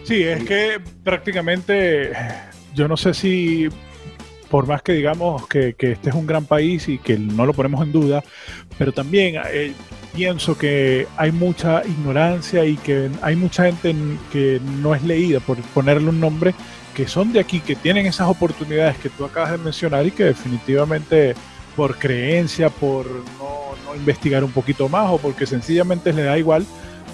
Sí, 0.02 0.22
es 0.22 0.42
que 0.44 0.80
prácticamente, 1.04 2.12
yo 2.74 2.88
no 2.88 2.96
sé 2.96 3.14
si 3.14 3.68
por 4.50 4.66
más 4.66 4.82
que 4.82 4.92
digamos 4.92 5.46
que, 5.46 5.74
este 5.78 6.10
es 6.10 6.14
un 6.14 6.26
gran 6.26 6.44
país 6.44 6.88
y 6.88 6.98
que 6.98 7.18
no 7.18 7.46
lo 7.46 7.52
ponemos 7.52 7.82
en 7.82 7.92
duda, 7.92 8.22
pero 8.78 8.92
también 8.92 9.40
eh, 9.52 9.72
pienso 10.14 10.56
que 10.56 11.06
hay 11.16 11.32
mucha 11.32 11.82
ignorancia 11.84 12.64
y 12.64 12.76
que 12.76 13.10
hay 13.22 13.36
mucha 13.36 13.64
gente 13.64 13.94
que 14.32 14.60
no 14.80 14.94
es 14.94 15.02
leída, 15.02 15.40
por 15.40 15.58
ponerle 15.74 16.08
un 16.08 16.20
nombre, 16.20 16.54
que 16.94 17.06
son 17.06 17.32
de 17.32 17.40
aquí, 17.40 17.60
que 17.60 17.76
tienen 17.76 18.06
esas 18.06 18.28
oportunidades 18.28 18.96
que 18.98 19.08
tú 19.10 19.24
acabas 19.24 19.52
de 19.52 19.58
mencionar 19.58 20.06
y 20.06 20.10
que 20.10 20.24
definitivamente 20.24 21.34
por 21.76 21.96
creencia, 21.96 22.70
por 22.70 23.06
no, 23.06 23.76
no 23.84 23.94
investigar 23.94 24.42
un 24.42 24.50
poquito 24.50 24.88
más 24.88 25.10
o 25.12 25.18
porque 25.18 25.46
sencillamente 25.46 26.12
les 26.12 26.24
da 26.24 26.36
igual, 26.36 26.66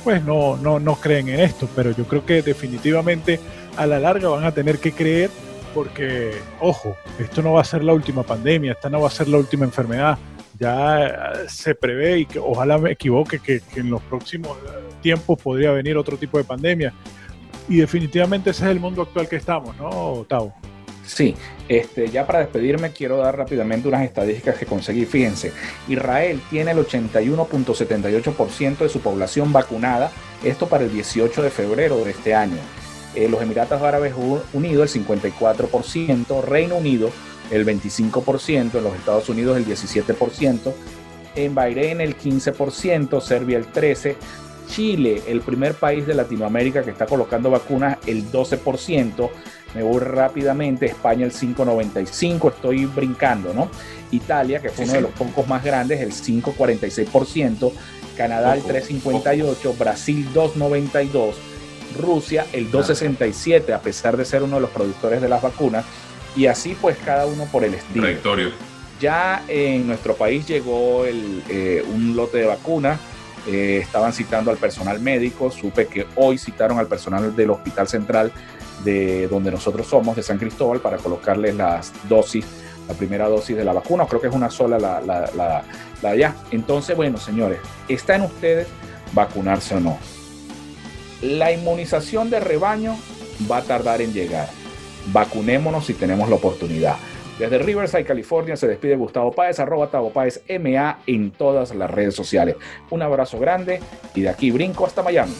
pues 0.03 0.25
no, 0.25 0.57
no, 0.57 0.81
no 0.81 0.95
creen 0.97 1.29
en 1.29 1.41
esto. 1.41 1.69
Pero 1.77 1.91
yo 1.91 2.05
creo 2.07 2.25
que 2.25 2.41
definitivamente 2.41 3.41
a 3.77 3.87
la 3.87 3.99
larga 3.99 4.29
van 4.29 4.45
a 4.45 4.53
tener 4.53 4.79
que 4.79 4.93
creer 4.93 5.31
porque, 5.75 6.33
ojo, 6.61 6.97
esto 7.19 7.43
no 7.43 7.55
va 7.55 7.61
a 7.61 7.65
ser 7.65 7.83
la 7.83 7.93
última 7.93 8.23
pandemia, 8.23 8.73
esta 8.73 8.89
no 8.89 9.01
va 9.01 9.09
a 9.09 9.11
ser 9.11 9.29
la 9.29 9.39
última 9.39 9.65
enfermedad. 9.65 10.17
Ya 10.59 11.07
eh, 11.07 11.13
se 11.49 11.75
prevé 11.75 12.21
y 12.21 12.27
que 12.27 12.39
ojalá 12.39 12.79
me 12.79 12.93
equivoque 12.93 13.41
que, 13.41 13.61
en 13.75 13.91
los 13.91 14.01
próximos 14.03 14.57
eh, 14.59 14.95
tiempos 15.03 15.41
podría 15.43 15.73
venir 15.73 15.97
otro 15.97 16.17
tipo 16.17 16.39
de 16.39 16.45
pandemia. 16.45 16.95
Y 17.69 17.79
definitivamente 17.79 18.51
ese 18.51 18.65
es 18.65 18.71
el 18.71 18.79
mundo 18.79 19.03
actual 19.03 19.29
que 19.29 19.37
estamos, 19.37 19.77
¿no, 19.77 20.25
Tavo? 20.29 20.55
Sí, 21.07 21.35
este, 21.69 22.09
ya 22.09 22.27
para 22.27 22.39
despedirme 22.39 22.91
quiero 22.91 23.19
dar 23.19 23.37
rápidamente 23.37 23.89
unas 23.89 24.05
estadísticas 24.05 24.57
que 24.57 24.65
conseguí. 24.65 25.05
Fíjense, 25.05 25.53
Israel 25.89 26.41
tiene 26.51 26.71
el 26.71 26.79
81.78% 26.79 28.79
de 28.79 28.89
su 28.89 29.01
población 29.01 29.53
vacunada, 29.53 30.13
esto 30.43 30.69
para 30.69 30.85
el 30.85 30.93
18 30.93 31.43
de 31.43 31.51
febrero 31.51 32.03
de 32.05 32.13
este 32.13 32.35
año. 32.35 32.57
Eh, 33.15 33.29
los 33.29 33.41
Emiratos 33.43 33.81
Árabes 33.83 34.15
Unidos 34.53 34.97
el 34.97 35.05
54%, 35.07 36.43
Reino 36.43 36.77
Unido 36.77 37.11
el 37.51 37.67
25%, 37.67 38.79
en 38.79 38.85
los 38.85 38.95
Estados 38.95 39.29
Unidos 39.29 39.57
el 39.57 39.67
17%, 39.67 40.73
en 41.37 41.55
Bahrein 41.55 42.01
el 42.01 42.17
15%, 42.17 43.21
Serbia 43.21 43.59
el 43.59 43.71
13%, 43.73 44.17
Chile, 44.69 45.23
el 45.27 45.41
primer 45.43 45.75
país 45.75 46.07
de 46.07 46.15
Latinoamérica 46.15 46.83
que 46.83 46.91
está 46.91 47.07
colocando 47.07 47.51
vacunas, 47.51 47.99
el 48.07 48.31
12%. 48.31 49.31
Me 49.75 49.83
voy 49.83 50.01
rápidamente, 50.01 50.87
España 50.87 51.27
el 51.27 51.33
5,95%, 51.33 52.49
estoy 52.49 52.87
brincando, 52.87 53.53
¿no? 53.53 53.69
Italia, 54.11 54.61
que 54.61 54.71
fue 54.71 54.85
uno 54.85 54.95
de 54.95 55.01
los 55.03 55.11
pocos 55.13 55.47
más 55.49 55.65
grandes, 55.65 56.01
el 56.01 56.13
5,46%, 56.13 57.73
Canadá 58.17 58.55
el 58.55 58.63
3,58%, 58.63 59.77
Brasil 59.77 60.29
2,92%, 60.33 61.35
Rusia 61.99 62.47
el 62.53 62.71
267, 62.71 63.73
a 63.73 63.81
pesar 63.81 64.17
de 64.17 64.25
ser 64.25 64.43
uno 64.43 64.57
de 64.57 64.63
los 64.63 64.71
productores 64.71 65.21
de 65.21 65.29
las 65.29 65.43
vacunas, 65.43 65.85
y 66.37 66.47
así 66.47 66.77
pues 66.81 66.97
cada 67.05 67.27
uno 67.27 67.47
por 67.51 67.65
el 67.65 67.75
estilo. 67.75 68.03
Ya 69.01 69.45
en 69.49 69.87
nuestro 69.87 70.15
país 70.15 70.47
llegó 70.47 71.05
eh, 71.07 71.85
un 71.93 72.17
lote 72.17 72.39
de 72.39 72.47
vacunas, 72.47 72.99
eh, 73.47 73.81
estaban 73.83 74.13
citando 74.13 74.51
al 74.51 74.57
personal 74.57 75.01
médico, 75.01 75.51
supe 75.51 75.87
que 75.87 76.07
hoy 76.17 76.39
citaron 76.39 76.79
al 76.79 76.87
personal 76.87 77.35
del 77.35 77.51
Hospital 77.51 77.89
Central 77.89 78.33
de 78.85 79.29
donde 79.29 79.51
nosotros 79.51 79.87
somos, 79.87 80.17
de 80.17 80.23
San 80.23 80.39
Cristóbal, 80.39 80.81
para 80.81 80.97
colocarles 80.97 81.55
las 81.55 81.93
dosis, 82.09 82.45
la 82.89 82.95
primera 82.95 83.29
dosis 83.29 83.57
de 83.57 83.65
la 83.65 83.73
vacuna, 83.73 84.07
creo 84.07 84.21
que 84.21 84.29
es 84.29 84.35
una 84.35 84.51
sola 84.51 84.79
la, 84.79 85.01
la, 85.01 85.31
la, 85.37 85.63
la 86.03 86.11
allá. 86.11 86.35
Entonces, 86.51 86.97
bueno, 86.97 87.19
señores, 87.19 87.59
está 87.89 88.17
en 88.17 88.23
ustedes 88.23 88.67
vacunarse 89.13 89.75
o 89.75 89.81
no. 89.81 89.99
La 91.23 91.53
inmunización 91.53 92.31
de 92.31 92.41
rebaño 92.41 92.97
va 93.51 93.59
a 93.59 93.63
tardar 93.63 94.01
en 94.03 94.13
llegar. 94.13 94.49
Vacunémonos 95.13 95.87
si 95.87 95.95
tenemos 95.95 96.29
la 96.29 96.37
oportunidad. 96.37 96.97
Desde 97.39 97.59
Riverside, 97.59 98.05
California, 98.05 98.57
se 98.57 98.69
despide 98.69 98.97
Gustavo 98.97 99.33
Páez, 99.33 99.59
arroba 99.59 99.91
Tavo 99.91 100.13
Páez, 100.13 100.43
MA 100.61 101.01
en 101.07 101.33
todas 101.33 101.75
las 101.75 101.91
redes 101.91 102.15
sociales. 102.15 102.57
Un 102.91 103.03
abrazo 103.03 103.39
grande 103.39 103.81
y 104.15 104.23
de 104.23 104.29
aquí 104.29 104.51
brinco 104.51 104.87
hasta 104.87 105.03
Miami. 105.03 105.35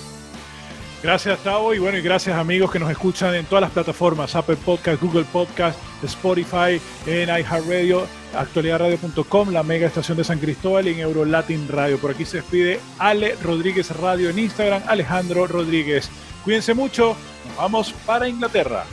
Gracias, 1.03 1.39
Tavo, 1.41 1.75
y 1.75 1.79
bueno, 1.79 1.99
y 1.99 2.03
gracias 2.03 2.37
amigos 2.37 2.71
que 2.71 2.79
nos 2.79 2.91
escuchan 2.91 3.35
en 3.35 3.45
todas 3.45 3.61
las 3.61 3.71
plataformas, 3.71 4.35
Apple 4.35 4.57
Podcast, 4.57 5.03
Google 5.03 5.27
Podcast, 5.31 5.79
Spotify, 6.03 6.81
en 7.07 7.29
iHeartRadio 7.29 8.07
actualidadradio.com, 8.35 9.51
la 9.51 9.63
mega 9.63 9.87
estación 9.87 10.17
de 10.17 10.25
San 10.25 10.39
Cristóbal 10.39 10.87
y 10.89 10.93
en 10.93 11.01
Eurolatin 11.01 11.69
Radio. 11.69 11.99
Por 11.99 12.11
aquí 12.11 12.25
se 12.25 12.39
despide 12.39 12.81
Ale 12.99 13.37
Rodríguez 13.43 13.91
Radio 13.97 14.31
en 14.31 14.39
Instagram, 14.39 14.83
Alejandro 14.87 15.47
Rodríguez. 15.47 16.11
Cuídense 16.45 16.75
mucho, 16.75 17.17
nos 17.47 17.57
vamos 17.57 17.95
para 18.05 18.29
Inglaterra. 18.29 18.85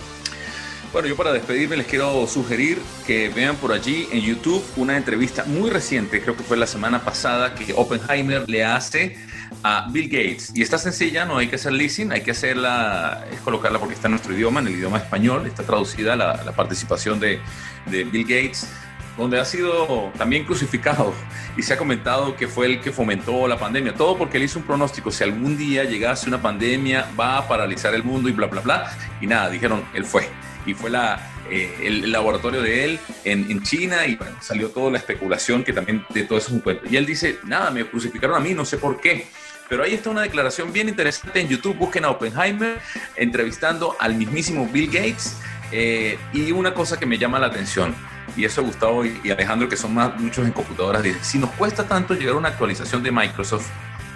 Bueno, 0.94 1.08
yo 1.08 1.16
para 1.16 1.32
despedirme 1.32 1.78
les 1.78 1.88
quiero 1.88 2.28
sugerir 2.28 2.78
que 3.08 3.30
vean 3.30 3.56
por 3.56 3.72
allí 3.72 4.10
en 4.12 4.20
YouTube 4.22 4.62
una 4.76 4.98
entrevista 4.98 5.46
muy 5.46 5.70
reciente, 5.70 6.22
creo 6.22 6.36
que 6.36 6.44
fue 6.44 6.58
la 6.58 6.68
semana 6.68 7.02
pasada, 7.02 7.56
que 7.56 7.74
Oppenheimer 7.74 8.50
le 8.50 8.66
hace 8.66 9.16
a 9.64 9.88
Bill 9.90 10.10
Gates. 10.10 10.52
Y 10.54 10.62
está 10.62 10.78
sencilla, 10.78 11.24
no 11.24 11.38
hay 11.38 11.48
que 11.48 11.56
hacer 11.56 11.72
leasing, 11.72 12.12
hay 12.12 12.22
que 12.22 12.32
hacerla, 12.32 13.26
es 13.32 13.40
colocarla 13.40 13.80
porque 13.80 13.96
está 13.96 14.08
en 14.08 14.12
nuestro 14.12 14.34
idioma, 14.34 14.60
en 14.60 14.68
el 14.68 14.74
idioma 14.76 14.98
español, 14.98 15.48
está 15.48 15.64
traducida 15.64 16.18
la, 16.18 16.52
participación 16.58 17.22
de 17.22 17.40
Bill 17.86 18.24
Gates 18.24 18.68
donde 19.18 19.40
ha 19.40 19.46
sido 19.46 20.12
también 20.18 20.46
crucificado 20.46 21.14
y 21.58 21.64
se 21.64 21.74
ha 21.74 21.78
comentado 21.78 22.36
que 22.36 22.48
fue 22.48 22.66
el 22.66 22.82
que 22.82 22.92
fomentó 22.92 23.48
la 23.48 23.58
pandemia. 23.58 23.94
Todo 23.94 24.18
porque 24.18 24.38
él 24.38 24.44
hizo 24.44 24.60
un 24.60 24.66
pronóstico, 24.66 25.12
si 25.12 25.24
algún 25.24 25.58
día 25.58 25.84
llegase 25.84 26.28
una 26.28 26.42
pandemia 26.42 27.08
va 27.20 27.38
a 27.38 27.48
paralizar 27.48 27.94
el 27.94 28.04
mundo 28.04 28.30
y 28.30 28.32
bla, 28.32 28.48
bla, 28.48 28.62
bla. 28.62 28.98
Y 29.20 29.28
nada, 29.28 29.50
dijeron, 29.50 29.84
él 29.94 30.06
fue. 30.06 30.28
Y 30.66 30.74
fue 30.74 30.90
la, 30.92 31.32
eh, 31.50 31.76
el 31.84 32.12
laboratorio 32.12 32.62
de 32.62 32.86
él 32.86 33.00
en, 33.26 33.50
en 33.52 33.62
China 33.64 34.06
y 34.06 34.18
salió 34.40 34.70
toda 34.70 34.92
la 34.92 35.00
especulación 35.00 35.64
que 35.64 35.74
también 35.74 36.06
de 36.10 36.24
todo 36.24 36.38
eso 36.38 36.62
es. 36.66 36.92
Y 36.92 36.96
él 36.96 37.06
dice, 37.06 37.40
nada, 37.44 37.72
me 37.72 37.86
crucificaron 37.86 38.38
a 38.38 38.40
mí, 38.40 38.54
no 38.54 38.64
sé 38.64 38.78
por 38.78 39.02
qué. 39.02 39.28
Pero 39.68 39.84
ahí 39.84 39.94
está 39.94 40.10
una 40.10 40.22
declaración 40.22 40.74
bien 40.74 40.90
interesante 40.90 41.40
en 41.40 41.48
YouTube. 41.48 41.78
Busquen 41.78 42.04
a 42.04 42.10
Oppenheimer 42.10 42.80
entrevistando 43.16 43.96
al 44.00 44.16
mismísimo 44.16 44.68
Bill 44.68 44.88
Gates. 44.88 45.38
Eh, 45.72 46.18
y 46.34 46.52
una 46.52 46.74
cosa 46.74 47.00
que 47.00 47.06
me 47.06 47.18
llama 47.18 47.40
la 47.40 47.48
atención, 47.48 47.96
y 48.36 48.46
eso 48.46 48.64
Gustavo 48.64 49.06
y 49.06 49.30
Alejandro, 49.30 49.68
que 49.68 49.78
son 49.78 49.94
más, 49.94 50.20
muchos 50.20 50.46
en 50.46 50.54
computadoras, 50.54 51.04
dicen, 51.04 51.24
si 51.24 51.38
nos 51.38 51.52
cuesta 51.52 51.88
tanto 51.88 52.14
llegar 52.14 52.36
a 52.36 52.38
una 52.38 52.50
actualización 52.50 53.04
de 53.04 53.12
Microsoft, 53.12 53.68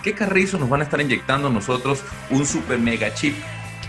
¿qué 0.03 0.13
carrizos 0.13 0.59
nos 0.59 0.69
van 0.69 0.81
a 0.81 0.83
estar 0.83 1.01
inyectando 1.01 1.49
nosotros 1.49 2.03
un 2.29 2.45
super 2.45 2.79
mega 2.79 3.13
chip 3.13 3.35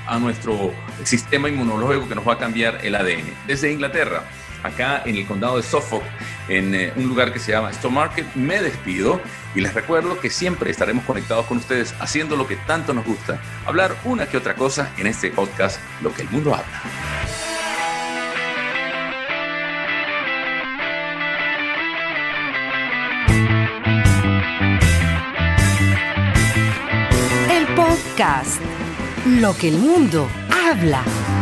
a 0.07 0.19
nuestro 0.19 0.73
sistema 1.05 1.49
inmunológico 1.49 2.09
que 2.09 2.15
nos 2.15 2.27
va 2.27 2.35
a 2.35 2.39
cambiar 2.39 2.85
el 2.85 2.95
ADN? 2.95 3.33
Desde 3.47 3.73
Inglaterra, 3.73 4.25
acá 4.63 5.03
en 5.05 5.17
el 5.17 5.27
condado 5.27 5.57
de 5.57 5.63
Suffolk, 5.63 6.03
en 6.49 6.75
eh, 6.75 6.93
un 6.97 7.09
lugar 7.09 7.33
que 7.33 7.39
se 7.39 7.53
llama 7.53 7.71
Stock 7.71 7.93
Market, 7.93 8.35
me 8.35 8.61
despido 8.61 9.21
y 9.55 9.61
les 9.61 9.75
recuerdo 9.75 10.21
que 10.21 10.31
siempre 10.31 10.71
estaremos 10.71 11.05
conectados 11.05 11.47
con 11.47 11.59
ustedes 11.59 11.95
haciendo 12.01 12.37
lo 12.37 12.47
que 12.47 12.57
tanto 12.57 12.93
nos 12.93 13.05
gusta, 13.05 13.41
hablar 13.65 13.97
una 14.05 14.27
que 14.27 14.37
otra 14.37 14.55
cosa 14.55 14.91
en 14.99 15.07
este 15.07 15.31
podcast, 15.31 15.81
Lo 16.03 16.13
que 16.13 16.23
el 16.23 16.31
mundo 16.31 16.55
habla. 16.55 17.46
Lo 29.27 29.55
que 29.59 29.69
el 29.69 29.77
mundo 29.77 30.27
habla. 30.51 31.36